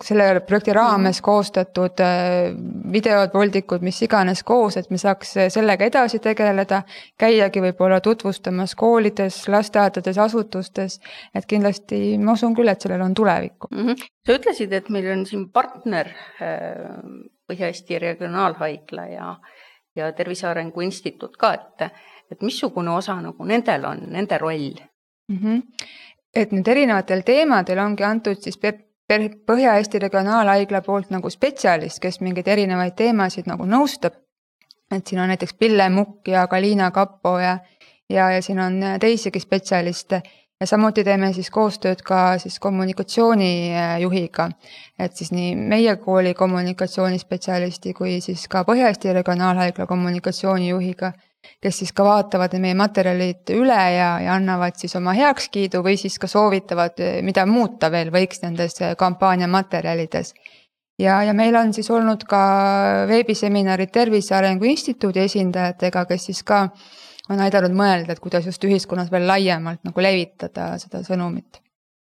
selle 0.05 0.27
projekti 0.45 0.73
raames 0.77 1.17
mm 1.17 1.19
-hmm. 1.19 1.25
koostatud 1.25 2.03
äh, 2.05 2.53
videod, 2.93 3.33
voldikud, 3.33 3.81
mis 3.81 4.01
iganes 4.05 4.43
koos, 4.43 4.77
et 4.77 4.89
me 4.89 4.97
saaks 4.97 5.33
sellega 5.49 5.85
edasi 5.85 6.19
tegeleda. 6.19 6.83
käiagi 7.17 7.61
võib-olla 7.61 8.01
tutvustamas 8.01 8.75
koolides, 8.75 9.47
lasteaedades, 9.47 10.17
asutustes, 10.17 10.99
et 11.35 11.45
kindlasti 11.45 12.17
ma 12.17 12.31
usun 12.31 12.55
küll, 12.55 12.67
et 12.67 12.81
sellel 12.81 13.01
on 13.01 13.13
tulevikku 13.13 13.67
mm. 13.71 13.87
-hmm. 13.87 13.95
sa 14.25 14.33
ütlesid, 14.33 14.73
et 14.73 14.89
meil 14.89 15.11
on 15.11 15.25
siin 15.25 15.49
partner 15.49 16.07
äh, 16.07 17.33
Põhja-Eesti 17.49 17.99
Regionaalhaigla 17.99 19.07
ja, 19.07 19.35
ja 19.95 20.11
Tervise 20.11 20.47
Arengu 20.47 20.81
Instituut 20.81 21.37
ka, 21.37 21.53
et 21.53 21.91
et 22.31 22.41
missugune 22.41 22.91
osa 22.91 23.15
nagu 23.21 23.45
nendel 23.45 23.85
on, 23.85 24.03
nende 24.07 24.37
roll 24.37 24.75
mm? 25.29 25.37
-hmm. 25.37 25.61
et 26.35 26.51
nüüd 26.51 26.67
erinevatel 26.67 27.21
teemadel 27.25 27.79
ongi 27.79 28.03
antud 28.03 28.41
siis 28.41 28.59
Põhja-Eesti 29.09 29.99
Regionaalhaigla 29.99 30.81
poolt 30.85 31.09
nagu 31.09 31.29
spetsialist, 31.33 31.97
kes 31.99 32.19
mingeid 32.21 32.47
erinevaid 32.47 32.93
teemasid 32.95 33.47
nagu 33.49 33.65
nõustab. 33.65 34.13
et 34.91 35.07
siin 35.07 35.21
on 35.21 35.27
näiteks 35.27 35.53
Pille 35.53 35.89
Mukk 35.89 36.27
ja 36.27 36.47
Galina 36.47 36.91
Kapo 36.91 37.39
ja, 37.39 37.57
ja, 38.09 38.31
ja 38.31 38.41
siin 38.41 38.59
on 38.59 38.79
teisigi 38.99 39.39
spetsialiste 39.39 40.21
ja 40.59 40.67
samuti 40.67 41.03
teeme 41.03 41.33
siis 41.33 41.49
koostööd 41.49 42.01
ka 42.01 42.37
siis 42.37 42.59
kommunikatsioonijuhiga. 42.59 44.49
et 44.99 45.15
siis 45.15 45.31
nii 45.31 45.55
meie 45.55 45.95
kooli 45.95 46.33
kommunikatsioonispetsialisti 46.33 47.93
kui 47.93 48.21
siis 48.21 48.47
ka 48.47 48.63
Põhja-Eesti 48.63 49.13
Regionaalhaigla 49.13 49.85
kommunikatsioonijuhiga 49.85 51.11
kes 51.61 51.81
siis 51.81 51.93
ka 51.95 52.05
vaatavad 52.07 52.53
meie 52.61 52.75
materjalid 52.77 53.51
üle 53.55 53.79
ja, 53.95 54.09
ja 54.23 54.35
annavad 54.35 54.77
siis 54.79 54.95
oma 54.99 55.13
heakskiidu 55.17 55.83
või 55.85 55.97
siis 55.99 56.19
ka 56.19 56.27
soovitavad, 56.27 57.01
mida 57.25 57.45
muuta 57.49 57.91
veel 57.91 58.13
võiks 58.13 58.43
nendes 58.43 58.79
kampaania 58.97 59.47
materjalides. 59.47 60.33
ja, 60.99 61.21
ja 61.23 61.33
meil 61.33 61.55
on 61.55 61.73
siis 61.73 61.89
olnud 61.91 62.23
ka 62.29 62.41
veebiseminarid 63.07 63.91
Tervise 63.91 64.35
Arengu 64.35 64.65
Instituudi 64.65 65.25
esindajatega, 65.25 66.05
kes 66.05 66.29
siis 66.31 66.43
ka 66.43 66.67
on 67.29 67.39
aidanud 67.39 67.75
mõelda, 67.77 68.13
et 68.13 68.19
kuidas 68.19 68.45
just 68.45 68.63
ühiskonnas 68.63 69.11
veel 69.11 69.27
laiemalt 69.27 69.83
nagu 69.83 70.01
levitada 70.01 70.75
seda 70.81 71.03
sõnumit 71.05 71.61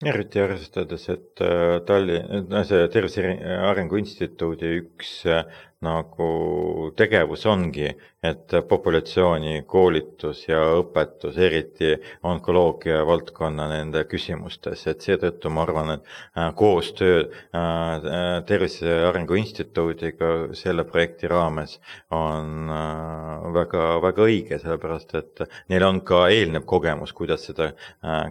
eriti 0.07 0.38
arvestades, 0.38 1.09
et 1.11 1.42
äh, 1.42 1.81
Tallinna, 1.87 2.62
see 2.66 2.87
Tervise 2.92 3.33
Arengu 3.66 3.98
Instituudi 3.98 4.77
üks 4.79 5.14
äh, 5.27 5.42
nagu 5.84 6.90
tegevus 6.98 7.44
ongi, 7.46 7.86
et 8.26 8.50
populatsiooni 8.66 9.60
koolitus 9.70 10.40
ja 10.48 10.58
õpetus, 10.80 11.36
eriti 11.38 11.92
onkoloogia 12.26 13.04
valdkonna 13.06 13.68
nende 13.70 14.02
küsimustes, 14.10 14.82
et 14.90 15.04
seetõttu 15.06 15.52
ma 15.54 15.62
arvan, 15.62 15.92
et 15.94 16.08
äh, 16.34 16.48
koostöö 16.58 17.20
äh, 17.22 18.08
Tervise 18.48 18.96
Arengu 19.06 19.38
Instituudiga 19.38 20.48
selle 20.58 20.82
projekti 20.88 21.30
raames 21.30 21.76
on 22.10 22.66
äh, 22.74 23.46
väga, 23.54 23.84
väga 24.02 24.26
õige, 24.26 24.58
sellepärast 24.64 25.14
et 25.20 25.44
neil 25.70 25.86
on 25.86 26.02
ka 26.02 26.24
eelnev 26.34 26.66
kogemus, 26.66 27.14
kuidas 27.14 27.46
seda 27.46 27.70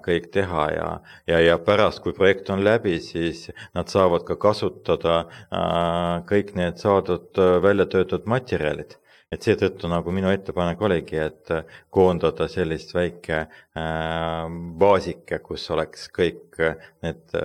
kõik 0.03 0.27
teha 0.35 0.67
ja, 0.73 0.89
ja, 1.29 1.39
ja 1.39 1.55
pärast, 1.63 2.01
kui 2.03 2.11
projekt 2.17 2.51
on 2.51 2.59
läbi, 2.65 2.97
siis 3.03 3.47
nad 3.77 3.87
saavad 3.91 4.25
ka 4.27 4.35
kasutada 4.41 5.17
kõik 6.27 6.53
need 6.57 6.79
saadud 6.81 7.36
Äh, 7.37 7.61
välja 7.61 7.85
töötatud 7.85 8.25
materjalid. 8.29 8.97
et 9.27 9.43
seetõttu 9.43 9.89
nagu 9.91 10.11
minu 10.15 10.29
ettepanek 10.31 10.81
oligi, 10.87 11.17
et 11.19 11.49
äh, 11.51 11.73
koondada 11.91 12.45
sellist 12.47 12.93
väike 12.95 13.41
äh, 13.41 14.45
baasike, 14.83 15.41
kus 15.43 15.65
oleks 15.75 16.07
kõik 16.15 16.61
need 17.03 17.35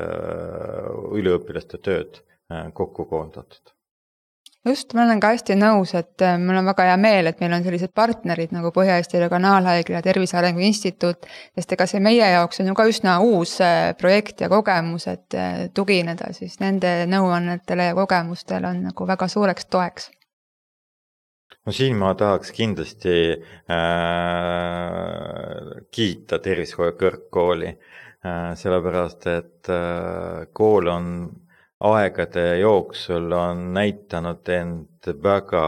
üliõpilaste 1.18 1.82
tööd 1.82 2.22
kokku 2.78 3.08
koondatud 3.10 3.74
just, 4.68 4.94
ma 4.94 5.02
olen 5.04 5.20
ka 5.22 5.32
hästi 5.34 5.56
nõus, 5.58 5.94
et 5.98 6.22
mul 6.38 6.60
on 6.60 6.70
väga 6.70 6.86
hea 6.90 6.96
meel, 7.00 7.28
et 7.30 7.42
meil 7.42 7.56
on 7.56 7.66
sellised 7.66 7.92
partnerid 7.94 8.54
nagu 8.54 8.70
Põhja-Eesti 8.74 9.20
Regionaalhaigla 9.24 9.98
ja 9.98 10.06
Tervise 10.06 10.38
Arengu 10.38 10.62
Instituut, 10.64 11.26
sest 11.58 11.76
ega 11.76 11.88
see 11.90 12.00
meie 12.04 12.30
jaoks 12.36 12.62
on 12.62 12.70
ju 12.70 12.78
ka 12.78 12.86
üsna 12.90 13.18
uus 13.26 13.58
projekt 13.98 14.44
ja 14.44 14.50
kogemus, 14.52 15.08
et 15.10 15.38
tugineda 15.74 16.32
siis 16.36 16.58
nende 16.62 17.02
nõuannetele 17.10 17.90
ja 17.90 17.98
kogemustele 17.98 18.70
on 18.70 18.82
nagu 18.90 19.06
väga 19.08 19.28
suureks 19.28 19.70
toeks. 19.72 20.10
No 21.62 21.70
siin 21.70 21.94
ma 21.94 22.08
tahaks 22.18 22.50
kindlasti 22.56 23.12
äh, 23.70 23.82
kiita 25.94 26.38
Tervishoiu 26.42 26.96
Kõrgkooli 26.98 27.68
äh,, 27.70 28.54
sellepärast 28.58 29.28
et 29.30 29.70
äh, 29.70 30.48
kool 30.58 30.90
on 30.90 31.06
aegade 31.82 32.46
jooksul 32.60 33.32
on 33.34 33.72
näidanud 33.74 34.48
end 34.54 35.10
väga 35.22 35.66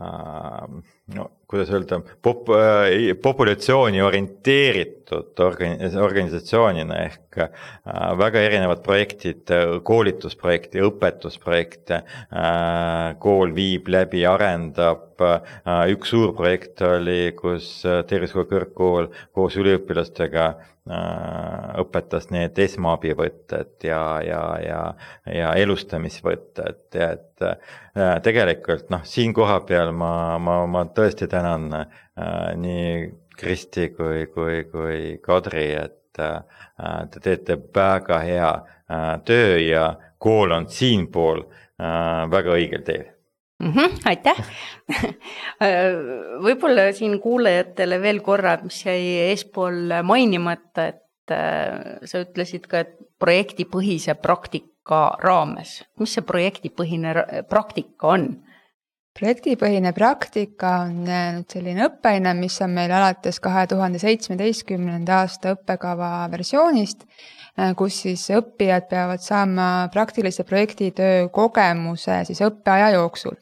äh, 0.00 0.66
no 1.14 1.28
kuidas 1.50 1.68
öelda, 1.74 1.98
pop-, 2.24 2.48
äh, 2.56 3.12
populatsiooni 3.22 4.00
orienteeritud 4.02 5.42
organi-, 5.44 5.90
organisatsioonina 6.00 7.02
ehk 7.04 7.40
äh, 7.44 7.50
väga 8.18 8.40
erinevad 8.46 8.80
projektid, 8.86 9.52
koolitusprojekte, 9.84 10.80
õpetusprojekte 10.88 12.02
kool 13.20 13.52
viib 13.56 13.92
läbi, 13.92 14.24
arendab, 14.26 15.20
üks 15.92 16.14
suur 16.14 16.32
projekt 16.34 16.80
oli, 16.86 17.34
kus 17.36 17.74
Tervishoiu 18.08 18.48
Kõrgkool 18.48 19.12
koos 19.36 19.58
üliõpilastega 19.60 20.48
õpetas 21.78 22.26
need 22.34 22.58
esmaabivõtted 22.58 23.84
ja, 23.86 24.02
ja, 24.26 24.40
ja, 24.58 24.80
ja 25.30 25.52
elustamisvõtted 25.62 26.98
et 26.98 27.44
äh, 27.46 28.16
tegelikult 28.22 28.90
noh, 28.90 29.04
siin 29.06 29.34
kohapeal 29.34 29.92
ma, 29.94 30.38
ma, 30.42 30.58
ma 30.66 30.84
tõesti 30.94 31.28
tänan 31.30 31.68
äh, 31.76 31.86
nii 32.58 33.12
Kristi 33.38 33.88
kui, 33.96 34.26
kui, 34.34 34.64
kui 34.70 34.98
Kadri, 35.22 35.70
et 35.84 36.20
äh, 36.20 36.42
te 37.10 37.22
teete 37.22 37.56
väga 37.74 38.20
hea 38.26 38.52
äh, 38.52 39.16
töö 39.24 39.56
ja 39.62 39.86
kool 40.18 40.52
on 40.52 40.68
siinpool 40.70 41.46
äh, 41.46 42.28
väga 42.30 42.58
õigel 42.58 42.86
teel 42.86 43.11
mm. 43.62 43.72
-hmm, 43.72 44.00
aitäh 44.10 44.36
võib-olla 46.46 46.90
siin 46.96 47.18
kuulajatele 47.20 48.00
veel 48.02 48.20
korra, 48.20 48.58
mis 48.62 48.82
jäi 48.86 49.30
eespool 49.30 49.94
mainimata, 50.02 50.86
et 50.92 51.34
äh, 51.34 51.98
sa 52.04 52.24
ütlesid 52.26 52.66
ka, 52.68 52.84
et 52.86 52.96
projektipõhise 53.22 54.14
praktika 54.18 55.04
raames, 55.22 55.82
mis 56.00 56.14
see 56.16 56.26
projektipõhine 56.26 57.14
praktika 57.48 58.16
on? 58.16 58.32
projektipõhine 59.18 59.92
praktika 59.92 60.70
on 60.86 61.04
äh, 61.04 61.28
nüüd 61.36 61.52
selline 61.52 61.86
õppeaine, 61.86 62.32
mis 62.38 62.56
on 62.64 62.72
meil 62.72 62.92
alates 62.96 63.38
kahe 63.44 63.66
tuhande 63.68 64.00
seitsmeteistkümnenda 64.02 65.20
aasta 65.20 65.52
õppekava 65.56 66.30
versioonist, 66.32 67.04
äh, 67.58 67.74
kus 67.76 68.02
siis 68.06 68.24
õppijad 68.32 68.88
peavad 68.90 69.22
saama 69.22 69.88
praktilise 69.92 70.48
projektitöö 70.48 71.28
kogemuse 71.28 72.22
siis 72.28 72.40
õppeaja 72.48 72.94
jooksul 72.96 73.36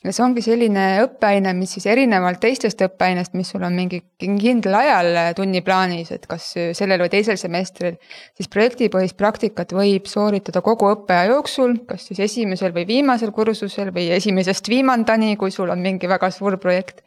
ja 0.00 0.12
see 0.16 0.22
ongi 0.24 0.42
selline 0.44 0.84
õppeaine, 1.04 1.52
mis 1.56 1.74
siis 1.76 1.84
erinevalt 1.92 2.40
teistest 2.40 2.80
õppeainest, 2.86 3.34
mis 3.36 3.50
sul 3.52 3.64
on 3.66 3.74
mingi 3.76 4.00
kindlal 4.20 4.78
ajal 4.78 5.18
tunniplaanis, 5.36 6.12
et 6.16 6.24
kas 6.30 6.46
sellel 6.76 7.04
või 7.04 7.12
teisel 7.12 7.36
semestril. 7.40 7.98
siis 8.36 8.48
projektipõhist 8.48 9.18
praktikat 9.20 9.74
võib 9.76 10.08
sooritada 10.08 10.64
kogu 10.64 10.88
õppeaja 10.94 11.34
jooksul, 11.34 11.76
kas 11.88 12.08
siis 12.08 12.22
esimesel 12.30 12.72
või 12.76 12.86
viimasel 12.88 13.34
kursusel 13.36 13.92
või 13.92 14.08
esimesest 14.16 14.72
viimandani, 14.72 15.36
kui 15.36 15.52
sul 15.52 15.68
on 15.68 15.84
mingi 15.84 16.08
väga 16.08 16.32
suur 16.32 16.56
projekt. 16.56 17.04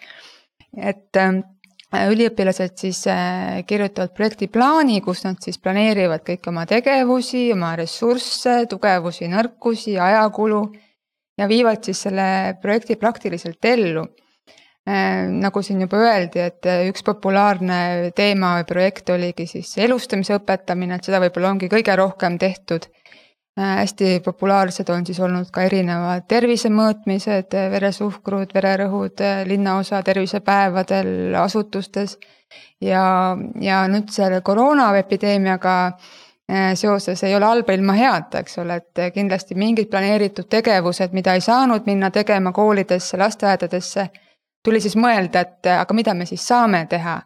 et 0.78 1.18
äh, 1.18 1.42
üliõpilased 2.14 2.78
siis 2.78 3.08
äh, 3.08 3.66
kirjutavad 3.66 4.14
projektiplaani, 4.14 5.02
kus 5.02 5.26
nad 5.26 5.42
siis 5.42 5.58
planeerivad 5.58 6.22
kõiki 6.26 6.50
oma 6.50 6.66
tegevusi, 6.70 7.52
oma 7.54 7.76
ressursse, 7.76 8.66
tugevusi, 8.70 9.28
nõrkusi, 9.34 9.98
ajakulu 9.98 10.68
ja 11.38 11.48
viivad 11.50 11.84
siis 11.84 12.04
selle 12.08 12.58
projekti 12.62 12.96
praktiliselt 13.00 13.66
ellu. 13.66 14.06
Äh, 14.84 15.30
nagu 15.32 15.62
siin 15.64 15.80
juba 15.80 16.02
öeldi, 16.04 16.42
et 16.44 16.68
äh, 16.68 16.82
üks 16.90 17.06
populaarne 17.08 18.12
teema 18.16 18.58
või 18.58 18.66
projekt 18.68 19.14
oligi 19.14 19.46
siis 19.48 19.78
elustamise 19.80 20.36
õpetamine, 20.36 20.98
et 20.98 21.08
seda 21.08 21.22
võib-olla 21.24 21.54
ongi 21.54 21.70
kõige 21.72 21.96
rohkem 21.96 22.36
tehtud. 22.42 22.90
Äh, 23.56 23.78
hästi 23.80 24.18
populaarsed 24.26 24.92
on 24.92 25.06
siis 25.08 25.22
olnud 25.24 25.48
ka 25.56 25.64
erinevad 25.70 26.28
tervisemõõtmised, 26.28 27.56
veresuhkrud, 27.78 28.52
vererõhud 28.52 29.24
linnaosa 29.48 30.04
tervisepäevadel, 30.04 31.32
asutustes. 31.40 32.18
ja, 32.82 33.38
ja 33.62 33.86
nüüd 33.88 34.12
selle 34.12 34.42
koroonaepideemiaga 34.42 35.78
seoses 36.76 37.24
ei 37.24 37.36
ole 37.36 37.46
halba 37.46 37.74
ilma 37.74 37.94
heata, 37.98 38.44
eks 38.44 38.58
ole, 38.62 38.76
et 38.82 39.02
kindlasti 39.14 39.56
mingid 39.56 39.90
planeeritud 39.90 40.50
tegevused, 40.50 41.14
mida 41.16 41.34
ei 41.34 41.42
saanud 41.42 41.88
minna 41.90 42.12
tegema 42.12 42.52
koolidesse, 42.52 43.18
lasteaedadesse, 43.18 44.08
tuli 44.64 44.82
siis 44.84 44.96
mõelda, 45.00 45.42
et 45.42 45.72
aga 45.74 45.98
mida 45.98 46.14
me 46.14 46.28
siis 46.30 46.46
saame 46.48 46.86
teha. 46.90 47.22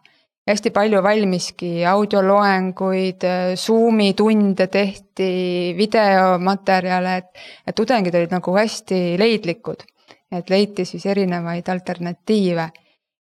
hästi 0.47 0.69
palju 0.71 1.01
valmiski 1.03 1.85
audioloenguid, 1.85 3.23
Zoomi 3.55 4.13
tunde 4.13 4.67
tehti, 4.71 5.73
videomaterjale, 5.77 7.17
et, 7.17 7.41
et 7.67 7.75
tudengid 7.75 8.15
olid 8.15 8.31
nagu 8.31 8.55
hästi 8.55 9.17
leidlikud. 9.19 9.83
et 10.31 10.49
leiti 10.49 10.85
siis 10.85 11.05
erinevaid 11.05 11.69
alternatiive 11.69 12.69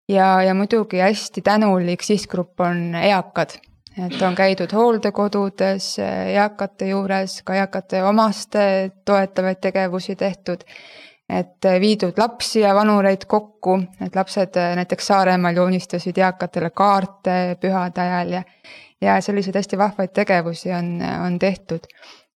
ja, 0.09 0.41
ja 0.43 0.53
muidugi 0.53 0.99
hästi 0.99 1.41
tänulik 1.41 2.03
sihtgrupp 2.03 2.59
on 2.59 2.95
eakad 2.95 3.55
et 4.05 4.21
on 4.21 4.35
käidud 4.35 4.73
hooldekodudes 4.73 5.97
eakate 6.33 6.91
juures, 6.91 7.41
ka 7.43 7.55
eakate 7.57 8.03
omaste 8.03 8.63
toetavaid 9.05 9.61
tegevusi 9.61 10.15
tehtud. 10.15 10.63
et 11.29 11.65
viidud 11.79 12.15
lapsi 12.17 12.59
ja 12.59 12.75
vanureid 12.75 13.25
kokku, 13.27 13.81
et 14.05 14.15
lapsed 14.15 14.55
näiteks 14.75 15.07
Saaremaal 15.07 15.55
joonistasid 15.55 16.17
eakatele 16.17 16.69
kaarte 16.69 17.57
pühade 17.59 18.01
ajal 18.01 18.29
ja 18.31 18.43
ja 19.01 19.21
selliseid 19.21 19.55
hästi 19.55 19.77
vahvaid 19.77 20.13
tegevusi 20.13 20.71
on, 20.73 21.01
on 21.25 21.39
tehtud. 21.39 21.85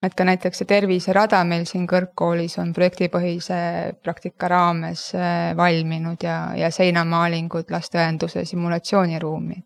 et 0.04 0.16
ka 0.18 0.26
näiteks 0.26 0.58
see 0.58 0.66
terviserada 0.66 1.44
meil 1.46 1.66
siin 1.70 1.84
kõrgkoolis 1.88 2.58
on 2.62 2.74
projektipõhise 2.74 3.58
praktika 4.04 4.48
raames 4.50 5.12
valminud 5.58 6.24
ja, 6.26 6.38
ja 6.58 6.72
seinamaalingud 6.74 7.70
lasteõenduse 7.70 8.46
simulatsiooniruumi 8.46 9.62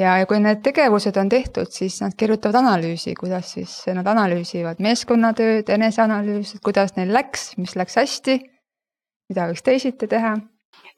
ja, 0.00 0.16
ja 0.20 0.28
kui 0.28 0.40
need 0.42 0.62
tegevused 0.64 1.16
on 1.20 1.30
tehtud, 1.32 1.70
siis 1.74 2.00
nad 2.02 2.14
kirjutavad 2.18 2.60
analüüsi, 2.62 3.14
kuidas 3.18 3.52
siis 3.56 3.74
nad 3.94 4.06
analüüsivad 4.10 4.80
meeskonnatööd, 4.82 5.68
eneseanalüüs, 5.76 6.56
kuidas 6.64 6.96
neil 6.96 7.12
läks, 7.14 7.52
mis 7.60 7.76
läks 7.78 7.98
hästi, 8.00 8.38
mida 9.30 9.50
võiks 9.50 9.66
teisiti 9.66 10.08
teha. 10.10 10.36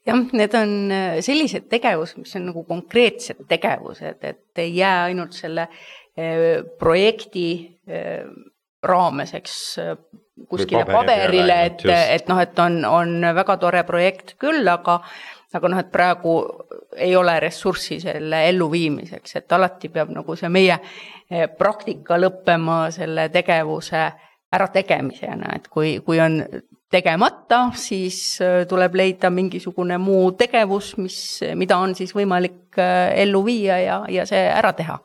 Jah, 0.07 0.23
need 0.35 0.55
on 0.59 0.73
äh, 0.91 1.19
sellised 1.23 1.69
tegevused, 1.71 2.19
mis 2.25 2.35
on 2.39 2.49
nagu 2.51 2.65
konkreetsed 2.67 3.45
tegevused, 3.51 4.25
et 4.27 4.63
ei 4.63 4.73
jää 4.75 5.05
ainult 5.11 5.37
selle 5.39 5.69
äh, 5.69 6.65
projekti 6.79 7.47
äh, 7.87 8.25
raames, 8.83 9.31
eks, 9.39 9.59
kuskile 10.51 10.83
paberile, 10.89 11.55
et, 11.69 11.85
et 11.87 12.27
noh, 12.27 12.41
et 12.43 12.59
on, 12.59 12.81
on 12.89 13.13
väga 13.37 13.57
tore 13.63 13.85
projekt 13.87 14.35
küll, 14.43 14.67
aga 14.67 14.99
aga 15.57 15.69
noh, 15.69 15.81
et 15.81 15.91
praegu 15.93 16.35
ei 16.97 17.15
ole 17.17 17.35
ressurssi 17.41 17.99
selle 18.01 18.45
elluviimiseks, 18.49 19.37
et 19.41 19.53
alati 19.53 19.91
peab 19.93 20.13
nagu 20.15 20.37
see 20.39 20.51
meie 20.53 20.77
eh, 20.79 21.49
praktika 21.59 22.19
lõppema 22.21 22.85
selle 22.95 23.29
tegevuse 23.33 24.05
ärategemisena, 24.53 25.55
et 25.57 25.69
kui, 25.73 25.95
kui 26.05 26.21
on 26.21 26.41
tegemata, 26.93 27.67
siis 27.77 28.19
eh, 28.45 28.63
tuleb 28.69 28.97
leida 29.01 29.31
mingisugune 29.33 29.99
muu 30.01 30.33
tegevus, 30.39 30.95
mis, 31.01 31.19
mida 31.59 31.79
on 31.81 31.97
siis 31.99 32.15
võimalik 32.17 32.81
eh, 32.81 33.13
ellu 33.25 33.45
viia 33.47 33.81
ja, 33.83 34.01
ja 34.09 34.27
see 34.29 34.43
ära 34.49 34.73
teha. 34.77 34.99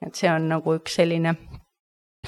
et 0.00 0.16
see 0.16 0.30
on 0.32 0.48
nagu 0.48 0.74
üks 0.78 0.94
selline 0.96 1.34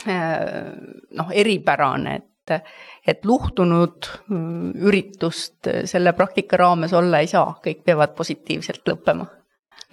noh, 0.02 1.28
eripärane, 1.36 2.14
et 2.16 2.31
et, 2.50 2.72
et 3.06 3.24
luhtunud 3.24 4.08
mm, 4.28 4.72
üritust 4.88 5.70
selle 5.84 6.12
praktika 6.12 6.56
raames 6.56 6.92
olla 6.92 7.22
ei 7.22 7.30
saa, 7.30 7.54
kõik 7.64 7.84
peavad 7.86 8.16
positiivselt 8.18 8.88
lõppema 8.88 9.28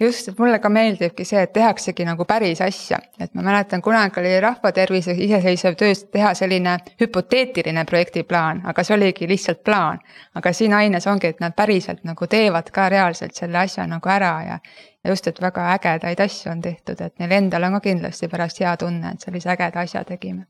just, 0.00 0.28
et 0.28 0.38
mulle 0.38 0.58
ka 0.58 0.68
meeldibki 0.72 1.24
see, 1.28 1.42
et 1.44 1.52
tehaksegi 1.52 2.04
nagu 2.08 2.24
päris 2.28 2.60
asja, 2.64 2.98
et 3.20 3.34
ma 3.34 3.44
mäletan, 3.44 3.82
kunagi 3.84 4.20
oli 4.20 4.32
rahvatervise 4.40 5.14
iseseisev 5.26 5.76
töös 5.80 6.04
teha 6.12 6.32
selline 6.34 6.76
hüpoteetiline 7.00 7.84
projektiplaan, 7.88 8.62
aga 8.72 8.84
see 8.84 8.96
oligi 8.96 9.28
lihtsalt 9.28 9.64
plaan. 9.64 10.00
aga 10.34 10.52
siin 10.52 10.74
aines 10.74 11.06
ongi, 11.06 11.26
et 11.26 11.40
nad 11.40 11.56
päriselt 11.56 12.04
nagu 12.04 12.26
teevad 12.26 12.70
ka 12.70 12.88
reaalselt 12.88 13.34
selle 13.34 13.58
asja 13.58 13.86
nagu 13.86 14.08
ära 14.08 14.32
ja. 14.46 14.60
ja 15.04 15.10
just, 15.10 15.26
et 15.26 15.40
väga 15.40 15.72
ägedaid 15.74 16.20
asju 16.20 16.52
on 16.52 16.60
tehtud, 16.60 17.00
et 17.00 17.18
neil 17.18 17.32
endal 17.32 17.68
on 17.68 17.78
ka 17.78 17.84
kindlasti 17.90 18.28
pärast 18.28 18.60
hea 18.60 18.76
tunne, 18.76 19.14
et 19.14 19.20
sellise 19.20 19.52
ägeda 19.52 19.86
asja 19.86 20.04
tegime 20.04 20.46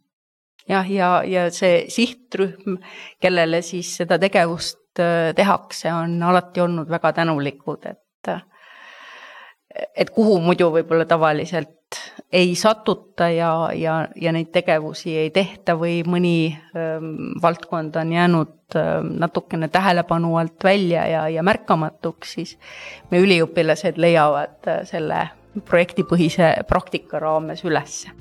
jah, 0.68 0.90
ja, 0.90 1.10
ja 1.24 1.48
see 1.54 1.84
sihtrühm, 1.92 2.78
kellele 3.20 3.62
siis 3.62 3.96
seda 4.02 4.18
tegevust 4.18 5.00
äh, 5.00 5.32
tehakse, 5.36 5.92
on 5.92 6.22
alati 6.22 6.60
olnud 6.60 6.90
väga 6.90 7.12
tänulikud, 7.20 7.86
et 7.86 8.00
et 9.70 10.10
kuhu 10.10 10.40
muidu 10.42 10.70
võib-olla 10.74 11.06
tavaliselt 11.08 11.98
ei 12.32 12.54
satuta 12.58 13.28
ja, 13.30 13.70
ja, 13.74 13.94
ja 14.14 14.32
neid 14.34 14.50
tegevusi 14.54 15.16
ei 15.18 15.30
tehta 15.34 15.74
või 15.78 16.00
mõni 16.06 16.52
ähm, 16.76 17.34
valdkond 17.42 17.96
on 17.98 18.12
jäänud 18.14 18.78
ähm, 18.78 19.12
natukene 19.22 19.68
tähelepanu 19.68 20.36
alt 20.38 20.64
välja 20.64 21.06
ja, 21.10 21.26
ja 21.28 21.42
märkamatuks, 21.46 22.34
siis 22.38 22.56
me 23.10 23.22
üliõpilased 23.22 23.98
leiavad 23.98 24.70
äh, 24.70 24.82
selle 24.90 25.28
projektipõhise 25.66 26.52
praktika 26.68 27.22
raames 27.22 27.64
ülesse 27.66 28.14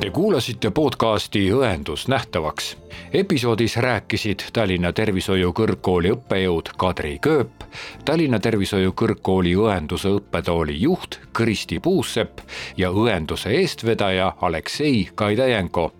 Te 0.00 0.10
kuulasite 0.10 0.70
podcasti 0.70 1.50
Õendus 1.52 2.08
nähtavaks. 2.08 2.76
episoodis 3.12 3.76
rääkisid 3.76 4.40
Tallinna 4.52 4.92
Tervishoiu 4.92 5.52
Kõrgkooli 5.52 6.12
õppejõud 6.12 6.68
Kadri 6.76 7.18
Kööp, 7.18 7.64
Tallinna 8.04 8.38
Tervishoiu 8.38 8.92
Kõrgkooli 8.92 9.56
õenduse 9.56 10.08
õppetooli 10.08 10.80
juht 10.80 11.20
Kristi 11.32 11.80
Puusepp 11.80 12.38
ja 12.76 12.90
õenduse 12.90 13.50
eestvedaja 13.50 14.32
Aleksei 14.40 15.08
Kaidajenko 15.14 15.92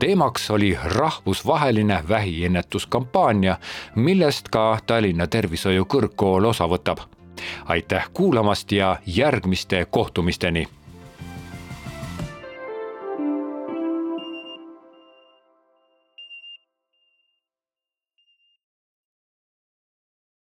teemaks 0.00 0.50
oli 0.50 0.78
rahvusvaheline 0.84 2.04
vähiennetuskampaania, 2.08 3.56
millest 3.94 4.48
ka 4.48 4.78
Tallinna 4.86 5.26
Tervishoiu 5.26 5.84
Kõrgkool 5.84 6.44
osa 6.44 6.64
võtab. 6.64 6.98
aitäh 7.64 8.10
kuulamast 8.12 8.72
ja 8.72 8.96
järgmiste 9.06 9.86
kohtumisteni 9.90 10.68